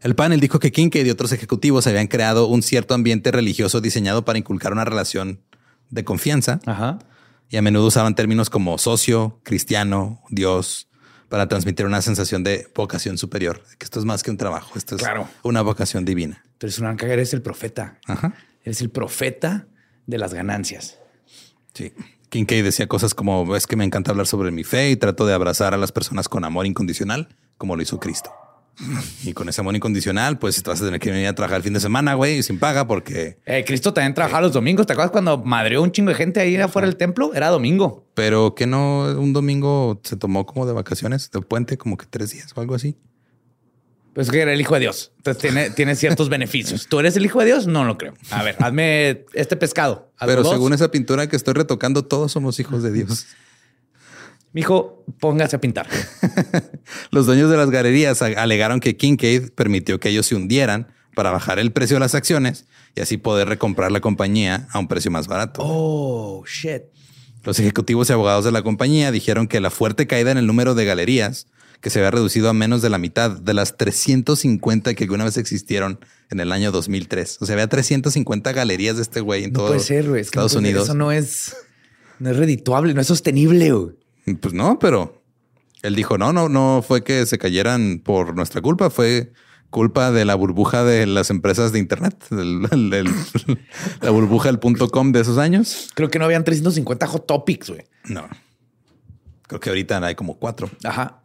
[0.00, 4.24] El panel dijo que Kincaid y otros ejecutivos habían creado un cierto ambiente religioso diseñado
[4.24, 5.40] para inculcar una relación
[5.90, 6.60] de confianza.
[7.50, 10.88] Y a menudo usaban términos como socio, cristiano, Dios,
[11.28, 14.96] para transmitir una sensación de vocación superior, que esto es más que un trabajo, esto
[14.96, 15.02] es
[15.42, 16.42] una vocación divina.
[16.52, 17.98] Entonces, un eres el profeta.
[18.64, 19.66] Eres el profeta
[20.06, 20.98] de las ganancias.
[21.74, 21.92] Sí.
[22.30, 25.34] Kincaid decía cosas como es que me encanta hablar sobre mi fe y trato de
[25.34, 28.30] abrazar a las personas con amor incondicional, como lo hizo Cristo.
[29.24, 31.72] Y con ese amor incondicional, pues vas a tener que venir a trabajar el fin
[31.72, 33.38] de semana, güey, sin paga, porque.
[33.46, 34.86] Eh, Cristo también trabajaba los domingos.
[34.86, 37.32] ¿Te acuerdas cuando madreó un chingo de gente ahí afuera del templo?
[37.34, 38.06] Era domingo.
[38.14, 42.30] Pero que no un domingo se tomó como de vacaciones, de puente, como que tres
[42.30, 42.96] días o algo así.
[44.14, 45.12] Pues que era el hijo de Dios.
[45.18, 46.88] Entonces tiene, tiene ciertos beneficios.
[46.88, 47.66] ¿Tú eres el hijo de Dios?
[47.66, 48.14] No lo creo.
[48.30, 50.10] A ver, hazme este pescado.
[50.18, 50.52] Pero dos.
[50.52, 53.26] según esa pintura que estoy retocando, todos somos hijos de Dios.
[54.52, 55.86] Mijo, póngase a pintar.
[57.10, 61.58] Los dueños de las galerías alegaron que Kincaid permitió que ellos se hundieran para bajar
[61.58, 65.28] el precio de las acciones y así poder recomprar la compañía a un precio más
[65.28, 65.62] barato.
[65.64, 66.82] Oh, shit.
[67.44, 70.74] Los ejecutivos y abogados de la compañía dijeron que la fuerte caída en el número
[70.74, 71.46] de galerías,
[71.80, 75.36] que se había reducido a menos de la mitad de las 350 que alguna vez
[75.38, 77.38] existieron en el año 2003.
[77.40, 80.20] O sea, había 350 galerías de este güey en No todo puede ser, güey.
[80.20, 80.74] Es que no Estados puede ser.
[80.74, 80.88] Unidos.
[80.88, 81.56] Eso no es,
[82.18, 83.70] no es redituable, no es sostenible.
[83.72, 83.94] güey.
[84.40, 85.22] Pues no, pero
[85.82, 89.32] él dijo, no, no, no fue que se cayeran por nuestra culpa, fue
[89.70, 95.20] culpa de la burbuja de las empresas de Internet, la burbuja del punto com de
[95.20, 95.90] esos años.
[95.94, 97.84] Creo que no habían 350 hot topics, güey.
[98.04, 98.28] No.
[99.46, 100.70] Creo que ahorita hay como cuatro.
[100.84, 101.22] Ajá.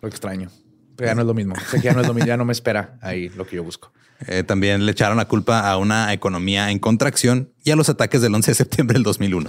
[0.00, 0.50] Lo extraño.
[0.96, 1.54] Pero ya no es lo mismo.
[1.70, 2.26] Sé que ya no es lo mismo.
[2.26, 3.92] Ya no me espera ahí lo que yo busco.
[4.26, 8.20] Eh, también le echaron la culpa a una economía en contracción y a los ataques
[8.20, 9.48] del 11 de septiembre del 2001.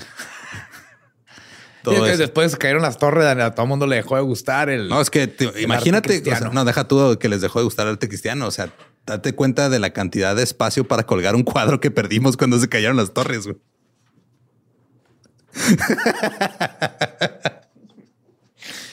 [1.84, 2.18] Todo Y es que eso.
[2.20, 4.90] después cayeron las torres, a todo el mundo le dejó de gustar el.
[4.90, 6.54] No, es que te- imagínate, o sea, cristiano.
[6.54, 8.48] no, deja tú que les dejó de gustar el arte cristiano.
[8.48, 8.74] O sea,
[9.06, 12.68] date cuenta de la cantidad de espacio para colgar un cuadro que perdimos cuando se
[12.68, 13.46] cayeron las torres.
[13.46, 13.58] güey.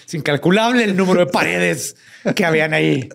[0.07, 1.97] Es incalculable el número de paredes
[2.35, 3.09] que habían ahí.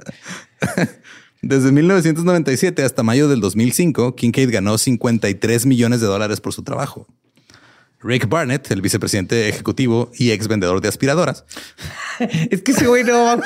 [1.41, 7.07] Desde 1997 hasta mayo del 2005, Kincaid ganó 53 millones de dólares por su trabajo.
[8.03, 11.45] Rick Barnett, el vicepresidente ejecutivo y ex vendedor de aspiradoras,
[12.49, 13.39] Es que ese güey no.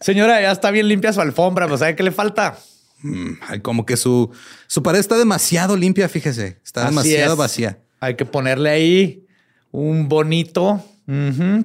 [0.00, 2.58] Señora, ya está bien limpia su alfombra, pues ¿sabe qué le falta?
[3.02, 4.30] mm, como que su,
[4.66, 6.58] su pared está demasiado limpia, fíjese.
[6.64, 7.38] Está Así demasiado es.
[7.38, 7.78] vacía.
[8.00, 9.26] Hay que ponerle ahí
[9.70, 10.84] un bonito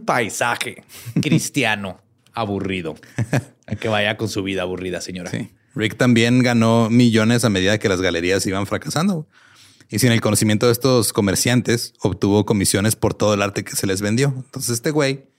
[0.06, 0.84] paisaje
[1.22, 2.00] cristiano
[2.34, 2.96] aburrido.
[3.68, 5.30] Hay que vaya con su vida aburrida, señora.
[5.32, 5.52] Sí.
[5.76, 9.28] Rick también ganó millones a medida que las galerías iban fracasando.
[9.90, 13.88] Y sin el conocimiento de estos comerciantes, obtuvo comisiones por todo el arte que se
[13.88, 14.34] les vendió.
[14.36, 15.30] Entonces este güey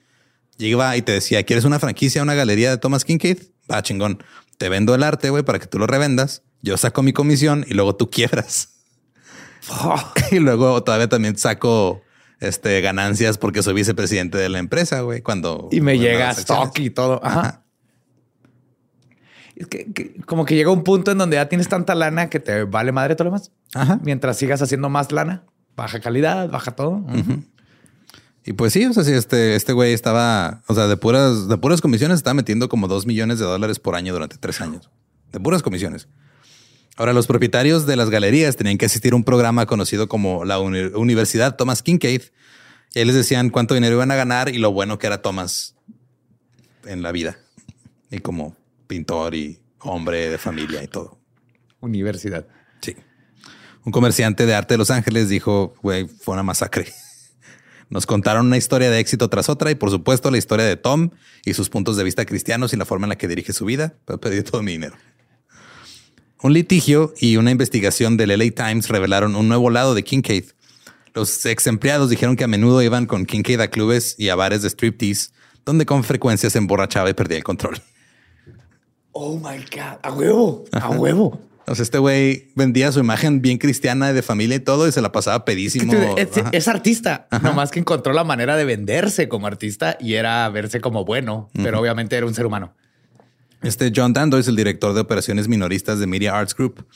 [0.57, 3.38] llegaba y te decía, ¿quieres una franquicia, una galería de Thomas Kincaid?
[3.70, 4.22] Va, chingón.
[4.57, 6.42] Te vendo el arte, güey, para que tú lo revendas.
[6.62, 8.70] Yo saco mi comisión y luego tú quiebras.
[10.30, 12.03] y luego todavía también saco
[12.40, 15.68] este, ganancias porque soy vicepresidente de la empresa, güey, cuando...
[15.70, 17.20] Y me llega stock y todo.
[17.22, 17.64] Ajá.
[19.59, 22.38] Es que, que como que llega un punto en donde ya tienes tanta lana que
[22.38, 23.50] te vale madre todo lo demás.
[23.74, 23.98] Ajá.
[24.04, 25.42] Mientras sigas haciendo más lana,
[25.76, 27.04] baja calidad, baja todo.
[28.44, 31.59] Y pues sí, o sea, sí, este, este güey estaba, o sea, de puras, de
[31.59, 34.88] puras comisiones estaba metiendo como dos millones de dólares por año durante tres años.
[35.32, 36.06] De puras comisiones.
[36.96, 40.61] Ahora, los propietarios de las galerías tenían que asistir a un programa conocido como la
[40.61, 42.22] Uni- Universidad Thomas Kincaid.
[42.94, 45.74] Y ahí les decían cuánto dinero iban a ganar y lo bueno que era Thomas
[46.86, 47.38] en la vida.
[48.11, 48.56] Y como
[48.89, 51.20] pintor y hombre de familia y todo.
[51.80, 52.49] Universidad.
[52.80, 52.97] Sí.
[53.84, 56.93] Un comerciante de arte de Los Ángeles dijo, güey, fue una masacre.
[57.91, 61.11] Nos contaron una historia de éxito tras otra y por supuesto la historia de Tom
[61.45, 63.95] y sus puntos de vista cristianos y la forma en la que dirige su vida,
[64.05, 64.97] pero perdí todo mi dinero.
[66.41, 70.45] Un litigio y una investigación del LA Times revelaron un nuevo lado de Kincaid.
[71.14, 74.62] Los ex empleados dijeron que a menudo iban con Kincaid a clubes y a bares
[74.62, 75.30] de striptease,
[75.64, 77.80] donde con frecuencia se emborrachaba y perdía el control.
[79.20, 79.98] Oh my God.
[80.04, 80.64] A huevo.
[80.70, 81.40] A huevo.
[81.66, 85.02] O sea, este güey vendía su imagen bien cristiana de familia y todo y se
[85.02, 85.92] la pasaba pedísimo.
[86.52, 91.04] es artista, nomás que encontró la manera de venderse como artista y era verse como
[91.04, 92.74] bueno, pero obviamente era un ser humano.
[93.60, 96.86] Este John Dando es el director de operaciones minoristas de Media Arts Group.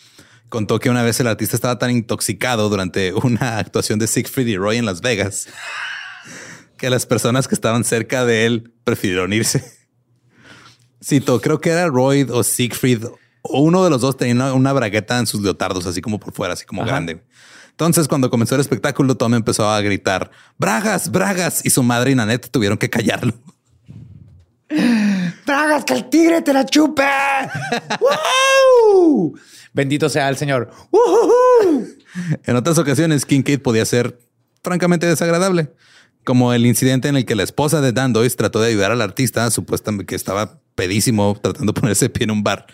[0.49, 4.57] Contó que una vez el artista estaba tan intoxicado durante una actuación de Siegfried y
[4.57, 5.49] Roy en Las Vegas
[6.77, 9.82] que las personas que estaban cerca de él prefirieron irse.
[11.05, 13.05] Cito, creo que era Roy o Siegfried
[13.43, 16.33] o uno de los dos tenía una, una bragueta en sus leotardos, así como por
[16.33, 16.93] fuera, así como Ajá.
[16.93, 17.23] grande.
[17.71, 22.15] Entonces, cuando comenzó el espectáculo, Tom empezó a gritar bragas, bragas y su madre y
[22.15, 23.35] Nanette tuvieron que callarlo.
[25.45, 27.03] ¡Tragas que el tigre te la chupe!
[28.01, 29.35] ¡Wow!
[29.73, 30.71] Bendito sea el Señor.
[30.91, 31.89] ¡Ujujú!
[32.45, 34.19] En otras ocasiones, Kincaid podía ser
[34.63, 35.73] francamente desagradable,
[36.25, 39.03] como el incidente en el que la esposa de Dan Doyce trató de ayudar al
[39.03, 42.67] artista, supuestamente que estaba pedísimo tratando de ponerse pie en un bar.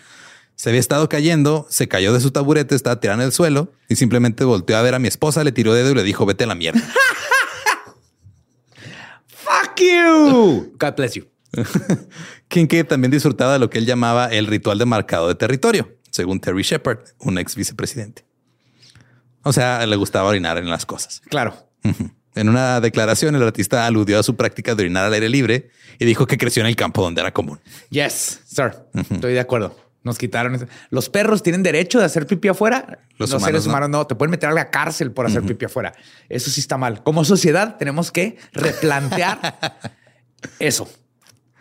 [0.55, 3.95] Se había estado cayendo, se cayó de su taburete, estaba tirando en el suelo y
[3.95, 6.47] simplemente volteó a ver a mi esposa, le tiró dedo y le dijo, vete a
[6.47, 6.81] la mierda.
[9.27, 10.75] ¡Fuck you!
[10.77, 11.25] God bless you.
[12.49, 16.39] Kincaid también disfrutaba de lo que él llamaba el ritual de marcado de territorio, según
[16.39, 18.25] Terry Shepard, un ex vicepresidente.
[19.43, 21.21] O sea, le gustaba orinar en las cosas.
[21.29, 21.69] Claro.
[22.35, 26.05] En una declaración, el artista aludió a su práctica de orinar al aire libre y
[26.05, 27.59] dijo que creció en el campo donde era común.
[27.89, 28.73] Yes, sir.
[29.09, 29.75] Estoy de acuerdo.
[30.03, 30.67] Nos quitaron.
[30.91, 32.99] Los perros tienen derecho de hacer pipí afuera.
[33.17, 33.69] Los Los, humanos seres no.
[33.71, 34.07] humanos no.
[34.07, 35.93] Te pueden meter a la cárcel por hacer pipí afuera.
[36.29, 37.03] Eso sí está mal.
[37.03, 39.59] Como sociedad tenemos que replantear
[40.59, 40.89] eso.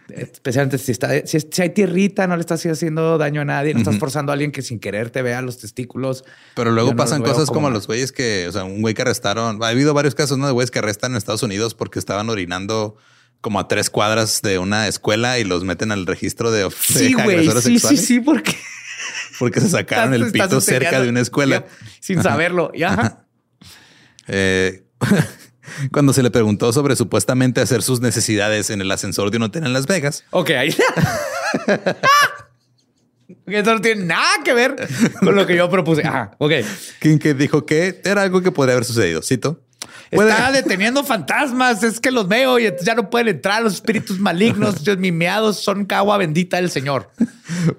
[0.09, 3.99] Especialmente si, está, si, hay tierrita, no le estás haciendo daño a nadie, no estás
[3.99, 6.25] forzando a alguien que sin querer te vea los testículos.
[6.55, 9.63] Pero luego no pasan cosas como los güeyes que, o sea, un güey que arrestaron.
[9.63, 10.47] Ha habido varios casos ¿no?
[10.47, 12.97] de güeyes que arrestan en Estados Unidos porque estaban orinando
[13.41, 17.15] como a tres cuadras de una escuela y los meten al registro de, de Sí,
[17.19, 18.57] agresores Sí, sí, sexuales sí, porque
[19.39, 21.65] porque se sacaron el pito cerca de una escuela.
[21.67, 22.71] Ya, sin saberlo.
[22.75, 23.25] Y ajá.
[24.27, 24.85] Eh,
[25.93, 29.65] cuando se le preguntó sobre supuestamente hacer sus necesidades en el ascensor de un hotel
[29.65, 30.75] en Las Vegas, Ok, ahí.
[33.47, 34.77] Eso no tiene nada que ver
[35.21, 36.07] con lo que yo propuse.
[36.07, 36.53] Ajá, ok.
[37.01, 39.23] Kincaid dijo que era algo que podría haber sucedido.
[39.23, 39.63] Cito.
[40.11, 41.83] Está deteniendo fantasmas.
[41.83, 44.83] Es que los veo y ya no pueden entrar los espíritus malignos.
[44.87, 47.11] Los mimeados son cagua bendita del Señor.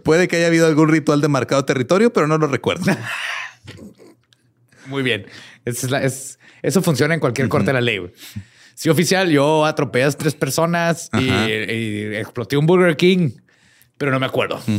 [0.04, 2.86] Puede que haya habido algún ritual de marcado territorio, pero no lo recuerdo.
[4.86, 5.26] Muy bien.
[5.66, 7.98] Esa es la- es- eso funciona en cualquier corte de la ley.
[8.00, 8.12] güey.
[8.76, 11.30] Sí, oficial, yo atropellé a tres personas y,
[12.16, 13.32] exploté un Burger King,
[13.98, 14.62] pero no me acuerdo.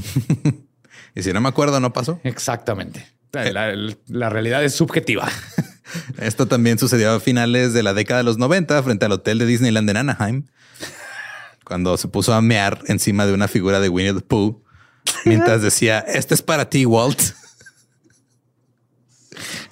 [1.12, 2.20] Y si no me acuerdo, no pasó.
[2.22, 3.04] Exactamente.
[3.32, 5.28] La, la- la realidad es subjetiva.
[6.20, 9.46] Esto también sucedió a finales de la década de los 90 frente al hotel de
[9.46, 10.46] Disneyland en Anaheim,
[11.64, 14.62] cuando se puso a mear encima de una figura de Winnie the Pooh,
[15.24, 17.20] mientras decía, este es para ti, Walt.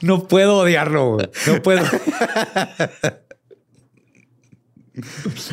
[0.01, 1.15] No puedo odiarlo.
[1.15, 1.29] güey.
[1.47, 1.83] No puedo.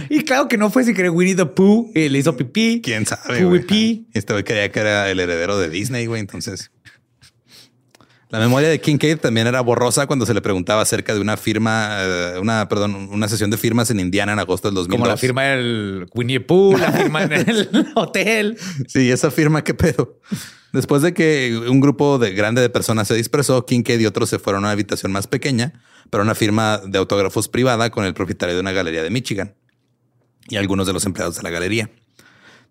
[0.10, 2.82] y claro que no fue si querer Winnie the Pooh y le hizo pipí.
[2.84, 3.42] ¿Quién sabe?
[3.42, 3.56] Pooh.
[4.14, 6.72] Este güey creía que era el heredero de Disney, güey, entonces...
[8.30, 12.00] La memoria de Kincaid también era borrosa cuando se le preguntaba acerca de una firma,
[12.02, 14.98] eh, una, perdón, una sesión de firmas en Indiana en agosto del 2002.
[15.00, 18.58] Como la firma del Winnie the Pooh, la firma en el hotel.
[18.88, 20.20] Sí, esa firma, qué pedo.
[20.76, 24.40] Después de que un grupo de grande de personas se dispersó, Kincaid y otros se
[24.40, 28.56] fueron a una habitación más pequeña para una firma de autógrafos privada con el propietario
[28.56, 29.56] de una galería de Michigan
[30.50, 31.92] y algunos de los empleados de la galería.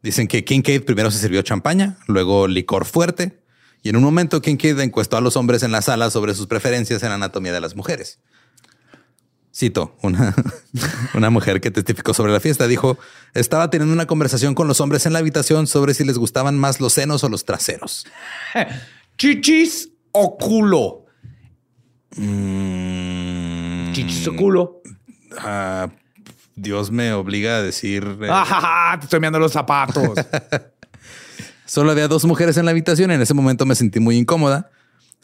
[0.02, 3.42] Dicen que Kincaid primero se sirvió champaña, luego licor fuerte
[3.82, 7.02] y en un momento Kincaid encuestó a los hombres en la sala sobre sus preferencias
[7.04, 8.20] en anatomía de las mujeres.
[9.56, 10.34] Cito, una,
[11.14, 12.98] una mujer que testificó sobre la fiesta dijo,
[13.34, 16.80] estaba teniendo una conversación con los hombres en la habitación sobre si les gustaban más
[16.80, 18.04] los senos o los traseros.
[19.18, 21.04] Chichis o culo.
[22.16, 24.82] Mm, Chichis o culo.
[25.38, 25.88] ah,
[26.56, 28.18] Dios me obliga a decir...
[28.22, 30.18] eh, Ajaja, te estoy mirando los zapatos.
[31.66, 33.10] Solo había dos mujeres en la habitación.
[33.10, 34.70] En ese momento me sentí muy incómoda.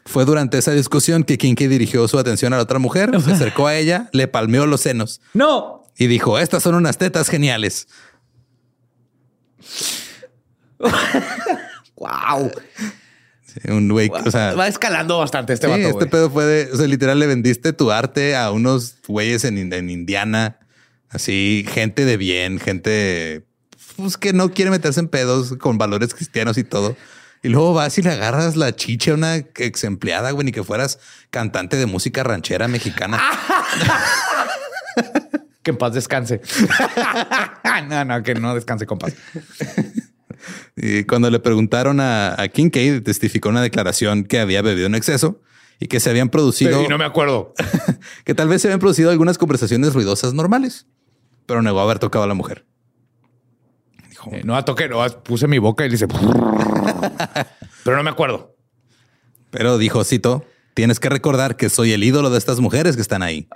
[0.05, 3.67] Fue durante esa discusión que Kinky dirigió su atención a la otra mujer, se acercó
[3.67, 5.83] a ella, le palmeó los senos no.
[5.97, 7.87] y dijo, estas son unas tetas geniales.
[11.95, 12.51] Wow.
[13.67, 15.87] Un güey, o sea, Va escalando bastante este sí, vato.
[15.87, 19.71] este pedo fue de, o sea, literal le vendiste tu arte a unos güeyes en,
[19.71, 20.57] en Indiana,
[21.09, 23.45] así, gente de bien, gente
[23.97, 26.95] pues, que no quiere meterse en pedos con valores cristianos y todo.
[27.43, 30.63] Y luego vas y le agarras la chicha a una ex empleada, güey, ni que
[30.63, 30.99] fueras
[31.31, 33.19] cantante de música ranchera mexicana.
[35.63, 36.41] Que en paz descanse.
[37.87, 39.13] no, no, que no descanse con paz.
[40.75, 45.39] Y cuando le preguntaron a, a Kincaid, testificó una declaración que había bebido en exceso
[45.79, 47.53] y que se habían producido, Y no me acuerdo.
[48.25, 50.87] que tal vez se habían producido algunas conversaciones ruidosas normales,
[51.45, 52.65] pero negó haber tocado a la mujer.
[54.09, 56.07] Dijo, Eh, no toqué, no puse mi boca y le hice.
[57.83, 58.55] Pero no me acuerdo.
[59.49, 63.23] pero dijo, cito, tienes que recordar que soy el ídolo de estas mujeres que están
[63.23, 63.47] ahí.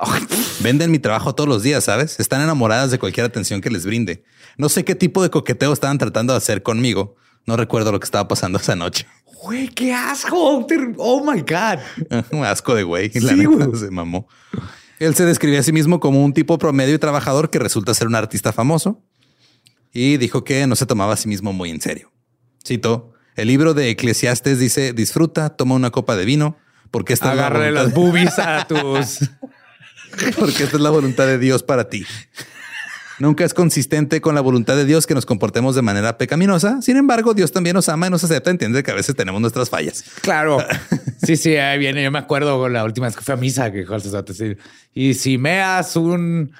[0.61, 2.19] Venden mi trabajo todos los días, ¿sabes?
[2.19, 4.23] Están enamoradas de cualquier atención que les brinde.
[4.57, 7.15] No sé qué tipo de coqueteo estaban tratando de hacer conmigo.
[7.45, 9.05] No recuerdo lo que estaba pasando esa noche.
[9.43, 10.65] Güey, qué asco.
[10.97, 11.79] Oh my God.
[12.31, 13.11] Un asco de güey.
[13.13, 13.75] La Sí, güey.
[13.75, 14.27] se mamó.
[14.97, 18.07] Él se describía a sí mismo como un tipo promedio y trabajador que resulta ser
[18.07, 19.03] un artista famoso
[19.93, 22.11] y dijo que no se tomaba a sí mismo muy en serio.
[22.65, 26.57] Cito, el libro de Eclesiastes dice, disfruta, toma una copa de vino,
[26.91, 29.19] porque esta, es la Agarre las boobies a tus.
[30.39, 32.05] porque esta es la voluntad de Dios para ti.
[33.17, 36.81] Nunca es consistente con la voluntad de Dios que nos comportemos de manera pecaminosa.
[36.81, 38.51] Sin embargo, Dios también nos ama y nos acepta.
[38.51, 40.03] Entiende que a veces tenemos nuestras fallas.
[40.21, 40.57] Claro.
[41.25, 42.03] Sí, sí, ahí viene.
[42.03, 44.57] Yo me acuerdo la última vez que fui a misa que dijo el sacerdote.
[44.93, 46.51] Y si meas un.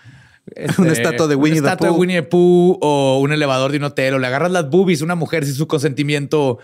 [0.47, 1.99] Este, Una estatua de Winnie the una estatua de Pooh.
[1.99, 5.05] Winnie the Pooh o un elevador de un hotel o le agarras las boobies a
[5.05, 6.59] una mujer sin su consentimiento.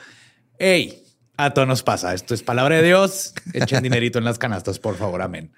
[0.59, 1.03] Ey,
[1.37, 2.13] a todos nos pasa.
[2.13, 3.33] Esto es palabra de Dios.
[3.53, 5.21] Echen dinerito en las canastas, por favor.
[5.21, 5.51] Amén.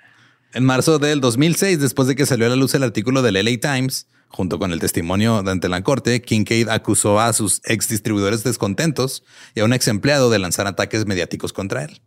[0.53, 3.59] En marzo del 2006, después de que salió a la luz el artículo del LA
[3.59, 9.23] Times, Junto con el testimonio ante la corte, Kincaid acusó a sus ex distribuidores descontentos
[9.53, 12.01] y a un ex empleado de lanzar ataques mediáticos contra él.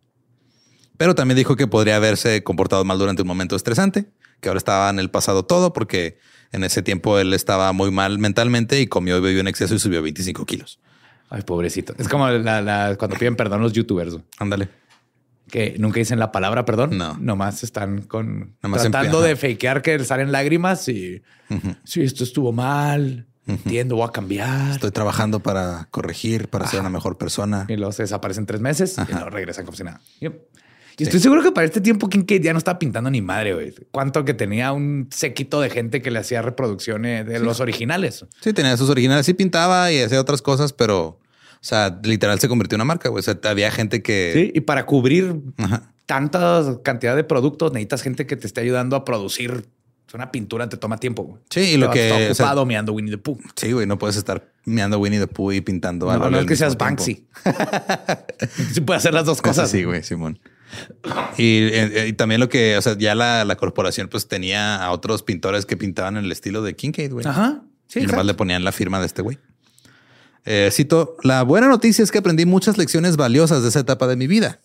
[0.97, 4.11] Pero también dijo que podría haberse comportado mal durante un momento estresante,
[4.41, 6.19] que ahora estaba en el pasado todo porque
[6.53, 9.79] en ese tiempo él estaba muy mal mentalmente y comió y bebió en exceso y
[9.79, 10.81] subió 25 kilos.
[11.29, 11.95] Ay, pobrecito.
[11.99, 14.17] Es como cuando piden perdón los youtubers.
[14.39, 14.69] Ándale.
[15.51, 16.97] Que nunca dicen la palabra perdón.
[16.97, 17.17] No.
[17.19, 21.23] Nomás están con tratando de fakear que salen lágrimas y
[21.85, 23.27] si esto estuvo mal.
[23.49, 24.73] Entiendo, voy a cambiar.
[24.73, 27.65] Estoy trabajando para corregir, para ser una mejor persona.
[27.69, 30.01] Y los desaparecen tres meses y luego regresan como si nada.
[30.99, 33.75] Y estoy seguro que para este tiempo Kincaid ya no estaba pintando ni madre, güey.
[33.91, 38.25] Cuánto que tenía un séquito de gente que le hacía reproducciones de los originales.
[38.41, 39.27] Sí, tenía esos originales.
[39.27, 41.19] Sí pintaba y hacía otras cosas, pero, o
[41.61, 43.21] sea, literal se convirtió en una marca, güey.
[43.21, 44.31] O sea, había gente que...
[44.35, 45.37] Sí, y para cubrir
[46.07, 49.67] tanta cantidad de productos necesitas gente que te esté ayudando a producir
[50.17, 51.39] una pintura te toma tiempo.
[51.51, 53.39] Sí, y lo que está ocupado meando Winnie the Pooh.
[53.55, 56.31] Sí, güey, no puedes estar meando Winnie the Pooh y pintando algo.
[56.31, 57.27] No, es que seas Banksy.
[58.73, 59.71] sí puede hacer las dos cosas.
[59.71, 60.39] Sí, güey, Simón.
[61.39, 65.67] Eh, y, también lo que, o sea, ya la, corporación pues tenía a otros pintores
[65.67, 67.27] que pintaban en el estilo de Kincaid, güey.
[67.27, 67.63] Ajá.
[67.89, 69.39] Sí, y nomás le ponían la firma de este güey.
[70.45, 74.17] Eh, cito, la buena noticia es que aprendí muchas lecciones valiosas de esa etapa de
[74.17, 74.61] mi vida.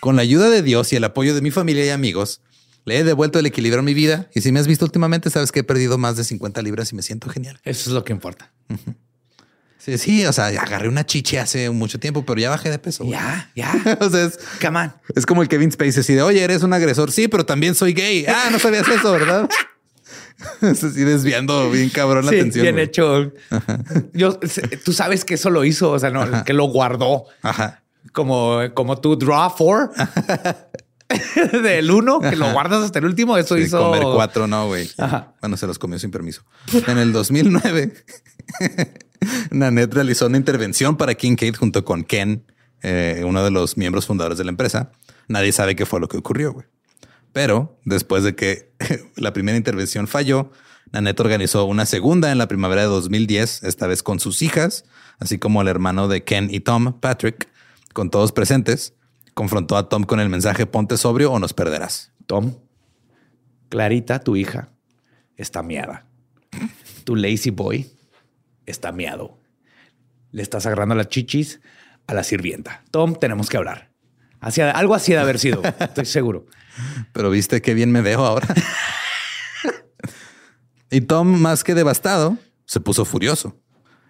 [0.00, 2.40] Con la ayuda de Dios y el apoyo de mi familia y amigos,
[2.84, 4.28] le he devuelto el equilibrio a mi vida.
[4.34, 6.96] Y si me has visto últimamente, sabes que he perdido más de 50 libras y
[6.96, 7.60] me siento genial.
[7.64, 8.52] Eso es lo que importa.
[9.84, 13.04] Sí, sí, o sea, agarré una chiche hace mucho tiempo, pero ya bajé de peso.
[13.04, 13.70] Ya, ya.
[14.00, 14.38] o sea, es,
[15.14, 17.12] es como el Kevin Spacey así de, oye, eres un agresor.
[17.12, 18.24] Sí, pero también soy gay.
[18.26, 19.46] Ah, no sabías eso, ¿verdad?
[20.62, 22.62] así desviando bien cabrón la atención.
[22.62, 23.30] Bien hecho.
[24.14, 24.38] Yo,
[24.84, 27.26] tú sabes que eso lo hizo, o sea, no, que lo guardó.
[27.42, 27.82] Ajá.
[28.12, 29.90] Como, como tu draw for
[31.62, 33.36] del uno, que lo guardas hasta el último.
[33.36, 34.88] Eso hizo comer cuatro, no, güey.
[35.42, 36.42] Bueno, se los comió sin permiso.
[36.86, 37.92] En el 2009.
[39.50, 42.44] Nanette realizó una intervención para Kincaid junto con Ken,
[42.82, 44.90] eh, uno de los miembros fundadores de la empresa.
[45.28, 46.66] Nadie sabe qué fue lo que ocurrió, güey.
[47.32, 48.72] Pero después de que
[49.16, 50.50] la primera intervención falló,
[50.92, 54.84] Nanette organizó una segunda en la primavera de 2010, esta vez con sus hijas,
[55.18, 57.48] así como el hermano de Ken y Tom, Patrick,
[57.92, 58.94] con todos presentes.
[59.34, 62.12] Confrontó a Tom con el mensaje ponte sobrio o nos perderás.
[62.26, 62.54] Tom,
[63.68, 64.68] Clarita, tu hija,
[65.36, 66.06] está miada.
[67.02, 67.90] Tu lazy boy
[68.66, 69.38] está miado.
[70.30, 71.60] Le estás agarrando las chichis
[72.06, 72.84] a la sirvienta.
[72.90, 73.90] Tom, tenemos que hablar.
[74.40, 76.46] Hacia, algo así de haber sido, estoy seguro.
[77.12, 78.48] Pero viste qué bien me veo ahora.
[80.90, 82.36] y Tom, más que devastado,
[82.66, 83.58] se puso furioso.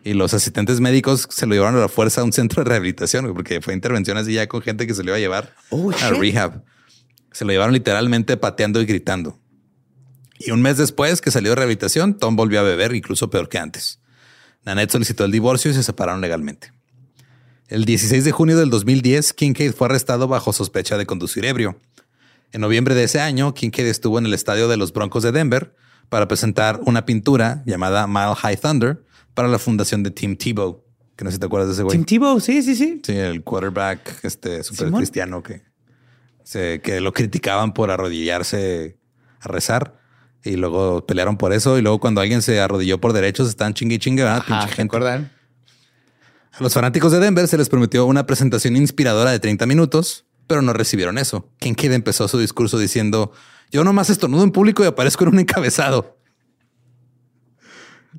[0.02, 3.32] Y los asistentes médicos se lo llevaron a la fuerza a un centro de rehabilitación,
[3.32, 6.10] porque fue intervención así ya con gente que se lo iba a llevar oh, a
[6.10, 6.62] rehab.
[7.32, 9.40] Se lo llevaron literalmente pateando y gritando.
[10.38, 13.58] Y un mes después que salió de rehabilitación, Tom volvió a beber, incluso peor que
[13.58, 14.00] antes.
[14.64, 16.72] Nanette solicitó el divorcio y se separaron legalmente.
[17.68, 21.78] El 16 de junio del 2010, Kincaid fue arrestado bajo sospecha de conducir ebrio.
[22.52, 25.74] En noviembre de ese año, Kincaid estuvo en el estadio de los Broncos de Denver
[26.08, 29.02] para presentar una pintura llamada Mile High Thunder
[29.34, 30.84] para la fundación de Tim Tebow,
[31.16, 31.96] que no sé si te acuerdas de ese güey.
[31.96, 33.00] Tim Tebow, sí, sí, sí.
[33.04, 35.62] Sí, el quarterback este súper cristiano que,
[36.80, 38.98] que lo criticaban por arrodillarse
[39.40, 40.03] a rezar.
[40.44, 41.78] Y luego pelearon por eso.
[41.78, 44.44] Y luego cuando alguien se arrodilló por derechos, están chingue y chingue, ¿verdad?
[46.52, 50.62] A los fanáticos de Denver se les prometió una presentación inspiradora de 30 minutos, pero
[50.62, 51.50] no recibieron eso.
[51.58, 53.32] Kincaid empezó su discurso diciendo,
[53.72, 56.16] yo nomás estornudo en público y aparezco en un encabezado.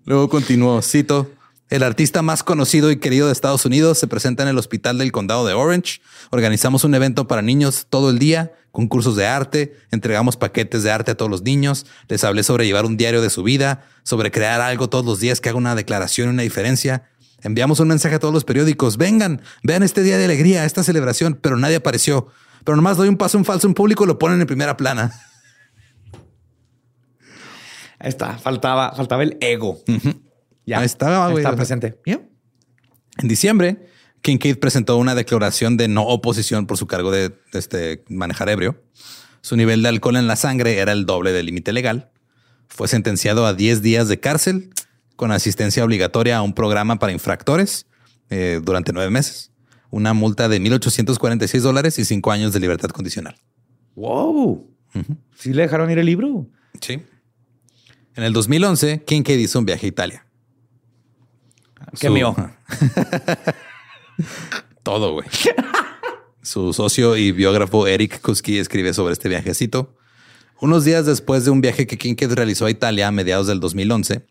[0.03, 1.32] Luego continuó, cito,
[1.76, 5.11] el artista más conocido y querido de Estados Unidos se presenta en el hospital del
[5.11, 5.99] condado de Orange.
[6.30, 11.11] Organizamos un evento para niños todo el día, concursos de arte, entregamos paquetes de arte
[11.11, 14.61] a todos los niños, les hablé sobre llevar un diario de su vida, sobre crear
[14.61, 17.09] algo todos los días que haga una declaración y una diferencia.
[17.41, 21.38] Enviamos un mensaje a todos los periódicos, vengan, vean este día de alegría, esta celebración,
[21.41, 22.28] pero nadie apareció.
[22.63, 25.11] Pero nomás doy un paso en falso en público y lo ponen en primera plana.
[27.99, 29.84] Ahí está, faltaba, faltaba el ego.
[30.66, 31.43] Ya estaba, güey.
[31.55, 31.99] Presente.
[32.05, 33.88] En diciembre,
[34.22, 38.84] Kincaid presentó una declaración de no oposición por su cargo de, este, manejar ebrio.
[39.41, 42.09] Su nivel de alcohol en la sangre era el doble del límite legal.
[42.68, 44.72] Fue sentenciado a 10 días de cárcel
[45.16, 47.86] con asistencia obligatoria a un programa para infractores
[48.30, 49.51] eh, durante nueve meses,
[49.91, 53.36] una multa de 1.846 dólares y cinco años de libertad condicional.
[53.95, 54.68] ¡Wow!
[55.38, 56.47] ¿Sí le dejaron ir el libro?
[56.82, 57.03] Sí.
[58.16, 60.24] En el 2011, Kincaid hizo un viaje a Italia.
[61.99, 62.36] ¿Qué mío?
[64.84, 65.28] Todo, güey.
[66.41, 69.95] Su socio y biógrafo Eric Kuski escribe sobre este viajecito.
[70.61, 74.26] Unos días después de un viaje que Kincaid realizó a Italia a mediados del 2011,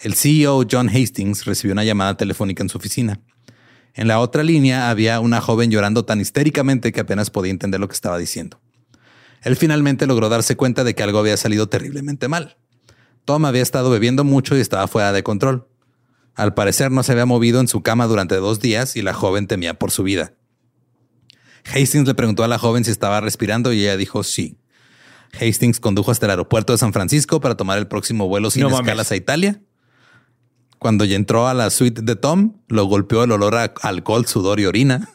[0.00, 3.20] El CEO John Hastings recibió una llamada telefónica en su oficina.
[3.94, 7.88] En la otra línea había una joven llorando tan histéricamente que apenas podía entender lo
[7.88, 8.60] que estaba diciendo.
[9.42, 12.56] Él finalmente logró darse cuenta de que algo había salido terriblemente mal.
[13.24, 15.67] Tom había estado bebiendo mucho y estaba fuera de control.
[16.38, 19.48] Al parecer no se había movido en su cama durante dos días y la joven
[19.48, 20.34] temía por su vida.
[21.64, 24.56] Hastings le preguntó a la joven si estaba respirando y ella dijo sí.
[25.32, 29.10] Hastings condujo hasta el aeropuerto de San Francisco para tomar el próximo vuelo sin escalas
[29.10, 29.60] a Italia.
[30.78, 34.60] Cuando ya entró a la suite de Tom, lo golpeó el olor a alcohol, sudor
[34.60, 35.08] y orina.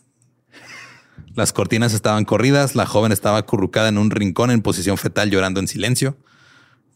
[1.35, 5.61] Las cortinas estaban corridas, la joven estaba acurrucada en un rincón en posición fetal llorando
[5.61, 6.17] en silencio.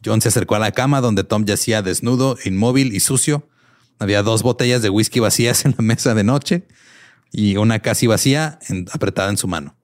[0.04, 3.48] John se acercó a la cama donde Tom yacía desnudo, inmóvil y sucio.
[4.00, 6.68] Había dos botellas de whisky vacías en la mesa de noche
[7.32, 8.60] y una casi vacía
[8.92, 9.76] apretada en su mano.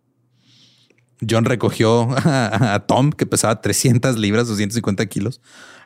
[1.30, 5.42] John recogió a, Tom, que pesaba 300 libras, 250 kilos,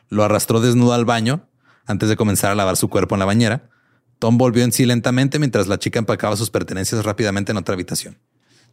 [0.08, 1.48] lo arrastró desnudo al baño
[1.86, 3.70] antes de comenzar a lavar su cuerpo en la bañera.
[4.18, 8.18] Tom volvió en sí lentamente mientras la chica empacaba sus pertenencias rápidamente en otra habitación.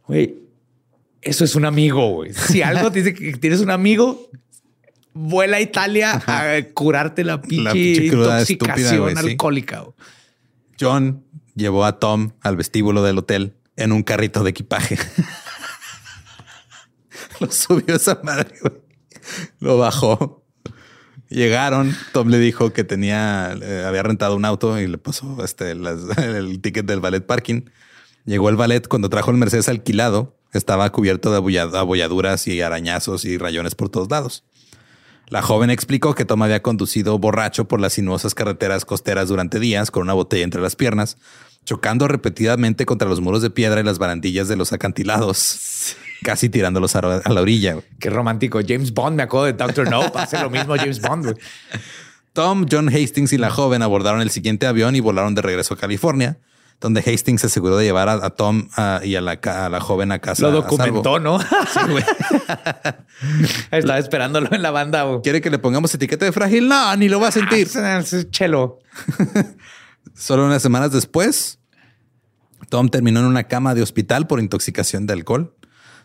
[0.06, 0.36] Güey,
[1.22, 2.32] eso es un amigo, güey.
[2.32, 4.28] Si algo te dice que tienes un amigo,
[5.16, 9.84] vuela a Italia a curarte la pinche, intoxicación alcohólica.
[10.78, 14.98] John llevó a Tom al vestíbulo del hotel en un carrito de equipaje.
[17.40, 18.54] Lo subió esa madre,
[19.58, 20.42] Lo bajó.
[21.28, 21.94] Llegaron.
[22.12, 26.86] Tom le dijo que tenía, había rentado un auto y le pasó este, el ticket
[26.86, 27.62] del ballet parking.
[28.24, 30.36] Llegó el ballet cuando trajo el Mercedes alquilado.
[30.52, 34.44] Estaba cubierto de abolladuras y arañazos y rayones por todos lados.
[35.28, 39.90] La joven explicó que Tom había conducido borracho por las sinuosas carreteras costeras durante días
[39.90, 41.18] con una botella entre las piernas,
[41.64, 46.94] chocando repetidamente contra los muros de piedra y las barandillas de los acantilados, casi tirándolos
[46.94, 47.78] a, la orilla.
[47.98, 48.60] Qué romántico.
[48.66, 51.36] James Bond, me acuerdo de Doctor No, hace lo mismo James Bond.
[52.32, 55.76] Tom, John Hastings y la joven abordaron el siguiente avión y volaron de regreso a
[55.76, 56.38] California
[56.80, 58.68] donde Hastings se aseguró de llevar a, Tom
[59.02, 60.42] y a la, joven a casa.
[60.42, 61.38] Lo documentó, ¿no?
[61.72, 62.04] Sí, güey.
[63.70, 65.04] Estaba esperándolo en la banda.
[65.22, 66.68] ¿Quiere que le pongamos etiqueta de frágil?
[66.68, 67.68] No, ni lo va a sentir.
[67.76, 68.78] Ah, es chelo.
[70.14, 71.58] Solo unas semanas después,
[72.68, 75.54] Tom terminó en una cama de hospital por intoxicación de alcohol.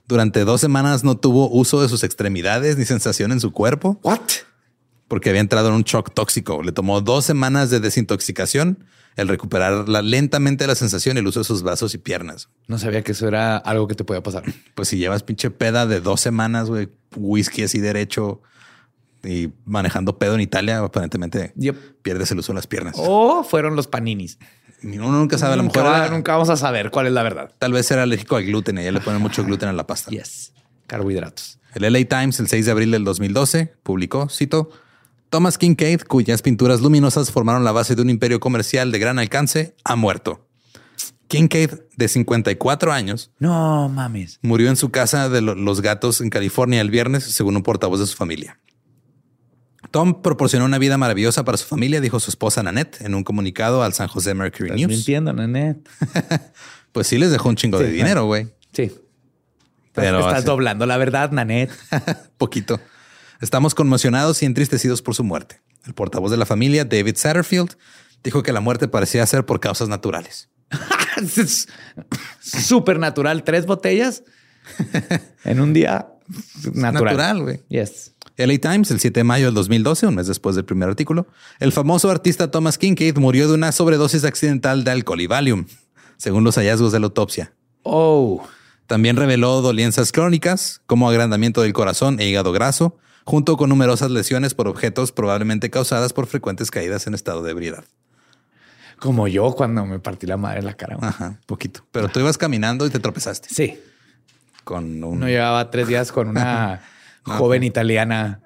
[0.07, 3.99] Durante dos semanas no tuvo uso de sus extremidades ni sensación en su cuerpo.
[4.03, 4.19] What?
[5.07, 6.63] Porque había entrado en un shock tóxico.
[6.63, 8.85] Le tomó dos semanas de desintoxicación
[9.21, 12.49] el recuperar lentamente la sensación y el uso de sus brazos y piernas.
[12.67, 14.43] No sabía que eso era algo que te podía pasar.
[14.75, 18.41] Pues si llevas pinche peda de dos semanas, güey, whisky así derecho
[19.23, 21.53] y manejando pedo en Italia, aparentemente
[22.01, 22.95] pierdes el uso de las piernas.
[22.97, 24.39] O fueron los paninis.
[24.83, 27.51] Uno nunca sabe, a lo mejor nunca vamos a saber cuál es la verdad.
[27.59, 30.09] Tal vez era alérgico al gluten y ya le ponen mucho gluten a la pasta.
[30.09, 30.53] Yes.
[30.87, 31.59] Carbohidratos.
[31.75, 34.71] El LA Times, el 6 de abril del 2012, publicó, cito,
[35.31, 39.77] Thomas Kincaid, cuyas pinturas luminosas formaron la base de un imperio comercial de gran alcance,
[39.85, 40.45] ha muerto.
[41.29, 46.81] Kincaid, de 54 años, no mames, murió en su casa de Los Gatos en California
[46.81, 48.59] el viernes, según un portavoz de su familia.
[49.89, 53.83] Tom proporcionó una vida maravillosa para su familia, dijo su esposa Nanette en un comunicado
[53.83, 54.89] al San José Mercury News.
[54.89, 55.89] Mintiendo, Nanette.
[56.91, 58.49] pues sí les dejó un chingo de dinero, güey.
[58.73, 58.91] Sí.
[59.93, 61.71] Pero estás doblando la verdad, Nanette.
[62.37, 62.81] Poquito.
[63.41, 65.61] Estamos conmocionados y entristecidos por su muerte.
[65.85, 67.75] El portavoz de la familia, David Satterfield,
[68.23, 70.49] dijo que la muerte parecía ser por causas naturales.
[72.39, 73.43] Súper natural.
[73.43, 74.23] Tres botellas
[75.43, 76.07] en un día
[76.73, 76.93] natural.
[76.93, 77.61] Natural, güey.
[77.69, 78.13] Yes.
[78.37, 81.27] LA Times, el 7 de mayo del 2012, un mes después del primer artículo,
[81.59, 85.65] el famoso artista Thomas Kincaid murió de una sobredosis accidental de alcohol y Valium,
[86.17, 87.53] según los hallazgos de la autopsia.
[87.83, 88.43] Oh.
[88.87, 94.53] También reveló dolencias crónicas como agrandamiento del corazón e hígado graso, junto con numerosas lesiones
[94.53, 97.83] por objetos probablemente causadas por frecuentes caídas en estado de ebriedad.
[98.99, 100.97] Como yo cuando me partí la madre en la cara.
[101.01, 101.85] Ajá, poquito.
[101.91, 103.49] Pero tú ibas caminando y te tropezaste.
[103.49, 103.79] Sí.
[104.63, 105.19] Con un...
[105.19, 106.81] No llevaba tres días con una
[107.23, 108.41] joven italiana.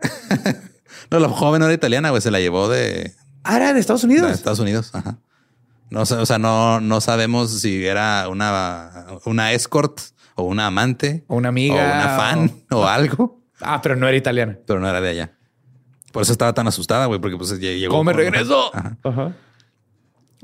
[1.12, 2.22] no, la joven no era italiana, güey.
[2.22, 3.14] Se la llevó de...
[3.44, 4.30] Ah, era de Estados Unidos.
[4.30, 4.92] De Estados Unidos.
[4.94, 5.20] Ajá.
[5.90, 10.00] No, o sea, no, no sabemos si era una, una escort
[10.36, 11.24] o una amante.
[11.28, 11.76] O una amiga.
[11.76, 13.45] O una fan o algo.
[13.62, 14.58] Ah, pero no era italiana.
[14.66, 15.38] Pero no era de allá.
[16.12, 17.92] Por eso estaba tan asustada, güey, porque pues llegó.
[17.92, 18.72] ¿Cómo me regreso?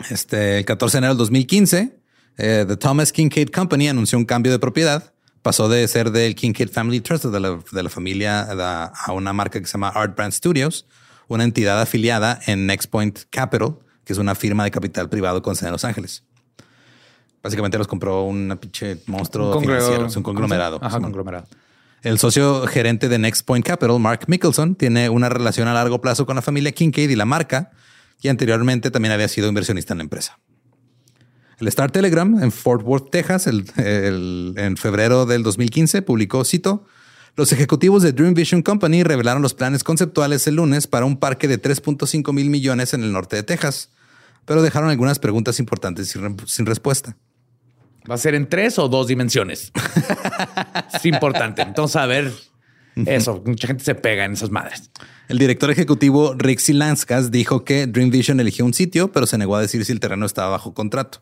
[0.09, 1.97] Este, el 14 de enero del 2015,
[2.37, 5.13] eh, The Thomas Kincaid Company anunció un cambio de propiedad.
[5.41, 9.59] Pasó de ser del Kincaid Family Trust, de la, de la familia, a una marca
[9.59, 10.87] que se llama Art Brand Studios,
[11.27, 15.55] una entidad afiliada en Next Point Capital, que es una firma de capital privado con
[15.55, 16.23] sede en Los Ángeles.
[17.41, 20.79] Básicamente los compró una pinche monstruo un financiero, es un conglomerado.
[20.81, 21.47] Ajá, conglomerado.
[22.01, 26.25] El socio gerente de Next Point Capital, Mark Mickelson, tiene una relación a largo plazo
[26.25, 27.71] con la familia Kincaid y la marca,
[28.21, 30.39] y anteriormente también había sido inversionista en la empresa.
[31.59, 36.85] El Star Telegram en Fort Worth, Texas, en febrero del 2015, publicó, cito,
[37.37, 41.47] los ejecutivos de Dream Vision Company revelaron los planes conceptuales el lunes para un parque
[41.47, 43.89] de 3.5 mil millones en el norte de Texas,
[44.45, 47.15] pero dejaron algunas preguntas importantes sin, respuesta.
[48.09, 49.71] ¿Va a ser en tres o dos dimensiones?
[50.93, 51.61] es importante.
[51.61, 52.31] Entonces, a ver,
[53.05, 54.89] eso, mucha gente se pega en esas madres.
[55.27, 59.55] El director ejecutivo Rick Silanskas dijo que Dream Vision eligió un sitio, pero se negó
[59.55, 61.21] a decir si el terreno estaba bajo contrato.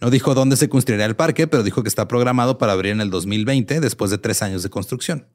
[0.00, 3.00] No dijo dónde se construiría el parque, pero dijo que está programado para abrir en
[3.00, 5.26] el 2020 después de tres años de construcción.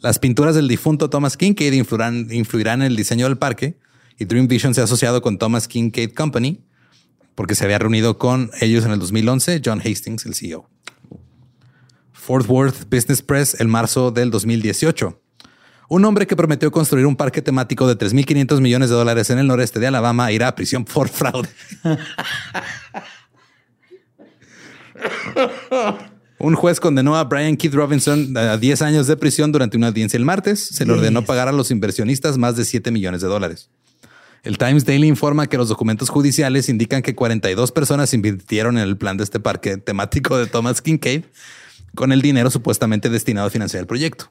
[0.00, 3.78] Las pinturas del difunto Thomas Kincaid influirán, influirán en el diseño del parque
[4.18, 6.60] y Dream Vision se ha asociado con Thomas Kincaid Company
[7.34, 10.68] porque se había reunido con ellos en el 2011 John Hastings, el CEO.
[12.12, 15.20] Fort Worth Business Press el marzo del 2018.
[15.90, 19.46] Un hombre que prometió construir un parque temático de 3.500 millones de dólares en el
[19.46, 21.48] noreste de Alabama irá a prisión por fraude.
[26.38, 30.16] Un juez condenó a Brian Keith Robinson a 10 años de prisión durante una audiencia
[30.16, 30.60] el martes.
[30.60, 33.70] Se le ordenó pagar a los inversionistas más de 7 millones de dólares.
[34.44, 38.98] El Times Daily informa que los documentos judiciales indican que 42 personas invirtieron en el
[38.98, 41.24] plan de este parque temático de Thomas Kincaid
[41.94, 44.30] con el dinero supuestamente destinado a financiar el proyecto.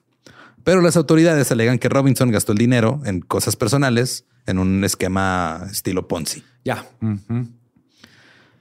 [0.63, 5.67] Pero las autoridades alegan que Robinson gastó el dinero en cosas personales en un esquema
[5.71, 6.43] estilo Ponzi.
[6.63, 6.87] Ya.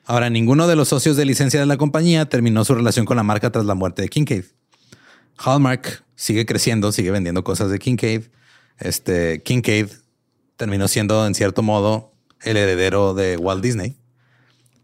[0.07, 3.23] Ahora, ninguno de los socios de licencia de la compañía terminó su relación con la
[3.23, 4.45] marca tras la muerte de Kincaid.
[5.37, 8.23] Hallmark sigue creciendo, sigue vendiendo cosas de Kincaid.
[8.79, 9.89] Este Kincaid
[10.57, 13.97] terminó siendo en cierto modo el heredero de Walt Disney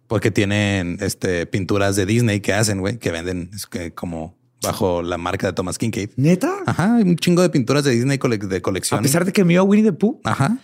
[0.08, 5.18] porque tienen este, pinturas de Disney que hacen, güey, que venden que como bajo la
[5.18, 6.10] marca de Thomas Kincaid.
[6.16, 6.52] ¿Neta?
[6.66, 8.98] Ajá, hay un chingo de pinturas de Disney de colección.
[8.98, 10.20] A pesar de que mío Winnie the Pooh.
[10.24, 10.58] Ajá.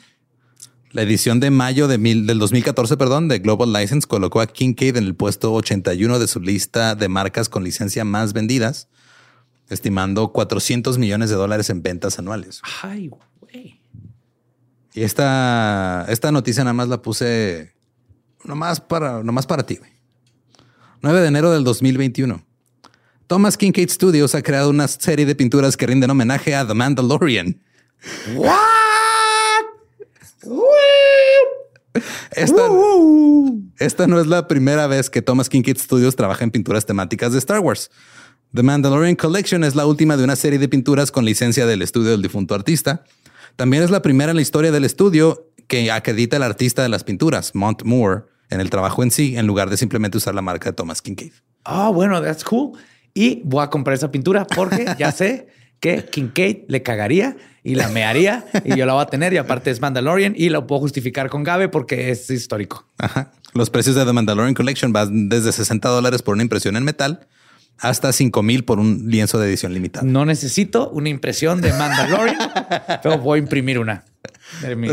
[0.91, 5.05] La edición de mayo de del 2014, perdón, de Global License colocó a Kincaid en
[5.05, 8.89] el puesto 81 de su lista de marcas con licencia más vendidas,
[9.69, 12.63] estimando 400 millones de dólares en ventas anuales.
[12.83, 13.81] Ay, güey.
[14.95, 17.75] Y esta, esta noticia nada más la puse
[18.45, 19.81] nomás para, nomás para ti.
[21.03, 22.43] 9 de enero del 2021.
[23.27, 27.61] Thomas Kincaid Studios ha creado una serie de pinturas que rinden homenaje a The Mandalorian.
[28.37, 28.55] ¿What?
[32.33, 32.69] Esta,
[33.79, 37.39] esta, no es la primera vez que Thomas Kincaid Studios trabaja en pinturas temáticas de
[37.39, 37.91] Star Wars.
[38.53, 42.13] The Mandalorian Collection es la última de una serie de pinturas con licencia del estudio
[42.13, 43.05] del difunto artista.
[43.57, 47.05] También es la primera en la historia del estudio que acredita el artista de las
[47.05, 50.71] pinturas, Mont Moore, en el trabajo en sí, en lugar de simplemente usar la marca
[50.71, 51.33] de Thomas Kincaid.
[51.65, 52.73] Ah, bueno, that's cool.
[53.15, 55.49] Y voy a comprar esa pintura porque ya sé
[55.81, 59.71] que Kincaid le cagaría y la mearía y yo la voy a tener y aparte
[59.71, 62.87] es Mandalorian y lo puedo justificar con Gabe porque es histórico.
[62.99, 63.33] Ajá.
[63.53, 67.29] Los precios de The Mandalorian Collection van desde 60 dólares por una impresión en metal
[67.79, 70.07] hasta 5 mil por un lienzo de edición limitada.
[70.07, 72.39] No necesito una impresión de Mandalorian,
[73.03, 74.05] pero voy a imprimir una.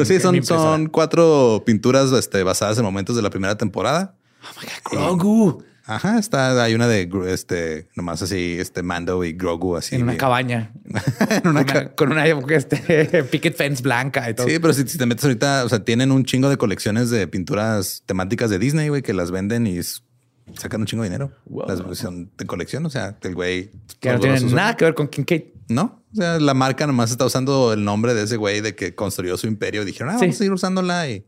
[0.06, 4.16] sí, son, son, cuatro pinturas este, basadas en momentos de la primera temporada.
[4.44, 5.64] Oh my God, Grogu.
[5.86, 9.96] Ajá, está, hay una de este, nomás así, este Mando y Grogu así.
[9.96, 10.72] En una cabaña.
[11.30, 11.66] en una
[11.96, 14.48] con, una, este, picket fence blanca y todo.
[14.48, 18.04] Sí, pero si, te metes ahorita, o sea, tienen un chingo de colecciones de pinturas
[18.06, 19.80] temáticas de Disney, güey, que las venden y
[20.58, 21.32] sacan un chingo de dinero.
[21.68, 23.72] Las son de colección, o sea, el güey.
[24.00, 25.44] Que no tienen nada que ver con Kincaid.
[25.70, 28.94] No, o sea, la marca nomás está usando el nombre de ese güey de que
[28.94, 29.86] construyó su imperio.
[29.86, 31.26] Dijeron, ah, vamos a seguir usándola y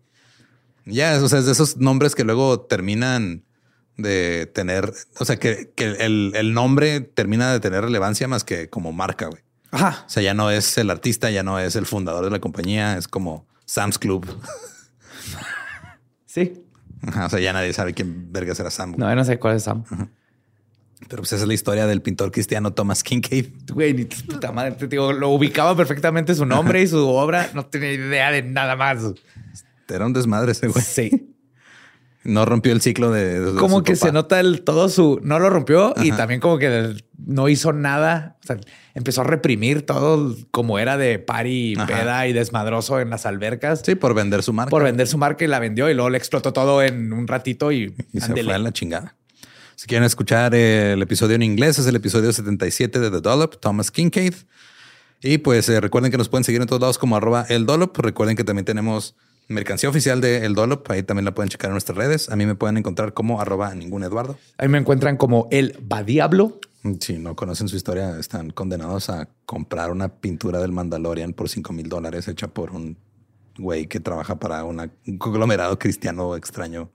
[0.85, 3.43] ya, o sea, es de esos nombres que luego terminan
[3.97, 9.27] de tener, o sea, que, el, nombre termina de tener relevancia más que como marca,
[9.27, 9.41] güey.
[9.71, 10.03] Ajá.
[10.05, 12.97] O sea, ya no es el artista, ya no es el fundador de la compañía,
[12.97, 14.27] es como Sam's Club.
[16.25, 16.62] Sí.
[17.25, 18.95] o sea, ya nadie sabe quién verga será Sam.
[18.97, 19.83] No, yo no sé cuál es Sam.
[21.09, 23.47] Pero pues esa es la historia del pintor cristiano Thomas Kincaid.
[23.73, 24.71] Güey, ni puta madre.
[24.71, 27.49] Te digo, lo ubicaba perfectamente su nombre y su obra.
[27.53, 28.99] No tenía idea de nada más.
[29.89, 30.83] Era un desmadre ese güey.
[30.83, 31.29] Sí.
[32.23, 33.53] No rompió el ciclo de.
[33.59, 35.19] como que se nota el todo su.
[35.23, 38.37] No lo rompió y también como que no hizo nada.
[38.43, 38.57] O sea,
[38.93, 43.81] empezó a reprimir todo como era de party, peda y desmadroso en las albercas.
[43.85, 44.69] Sí, por vender su marca.
[44.69, 47.71] Por vender su marca y la vendió y luego le explotó todo en un ratito
[47.71, 49.15] y, se fue a la chingada.
[49.75, 53.91] Si quieren escuchar el episodio en inglés, es el episodio 77 de The Dollop, Thomas
[53.91, 54.35] Kincaid.
[55.21, 57.97] Y pues eh, recuerden que nos pueden seguir en todos lados como arroba el Dollop.
[57.97, 59.15] Recuerden que también tenemos
[59.47, 60.89] mercancía oficial de El Dolop.
[60.91, 62.29] Ahí también la pueden checar en nuestras redes.
[62.29, 64.37] A mí me pueden encontrar como arroba ningún Eduardo.
[64.57, 66.59] Ahí me encuentran como el Badiablo.
[66.99, 71.71] Si no conocen su historia, están condenados a comprar una pintura del Mandalorian por 5
[71.71, 72.97] mil dólares hecha por un
[73.57, 76.91] güey que trabaja para una- un conglomerado cristiano extraño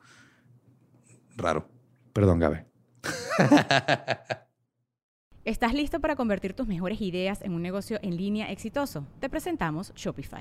[1.37, 1.69] raro.
[2.13, 2.67] Perdón, Gabe.
[5.45, 9.07] ¿Estás listo para convertir tus mejores ideas en un negocio en línea exitoso?
[9.21, 10.41] Te presentamos Shopify.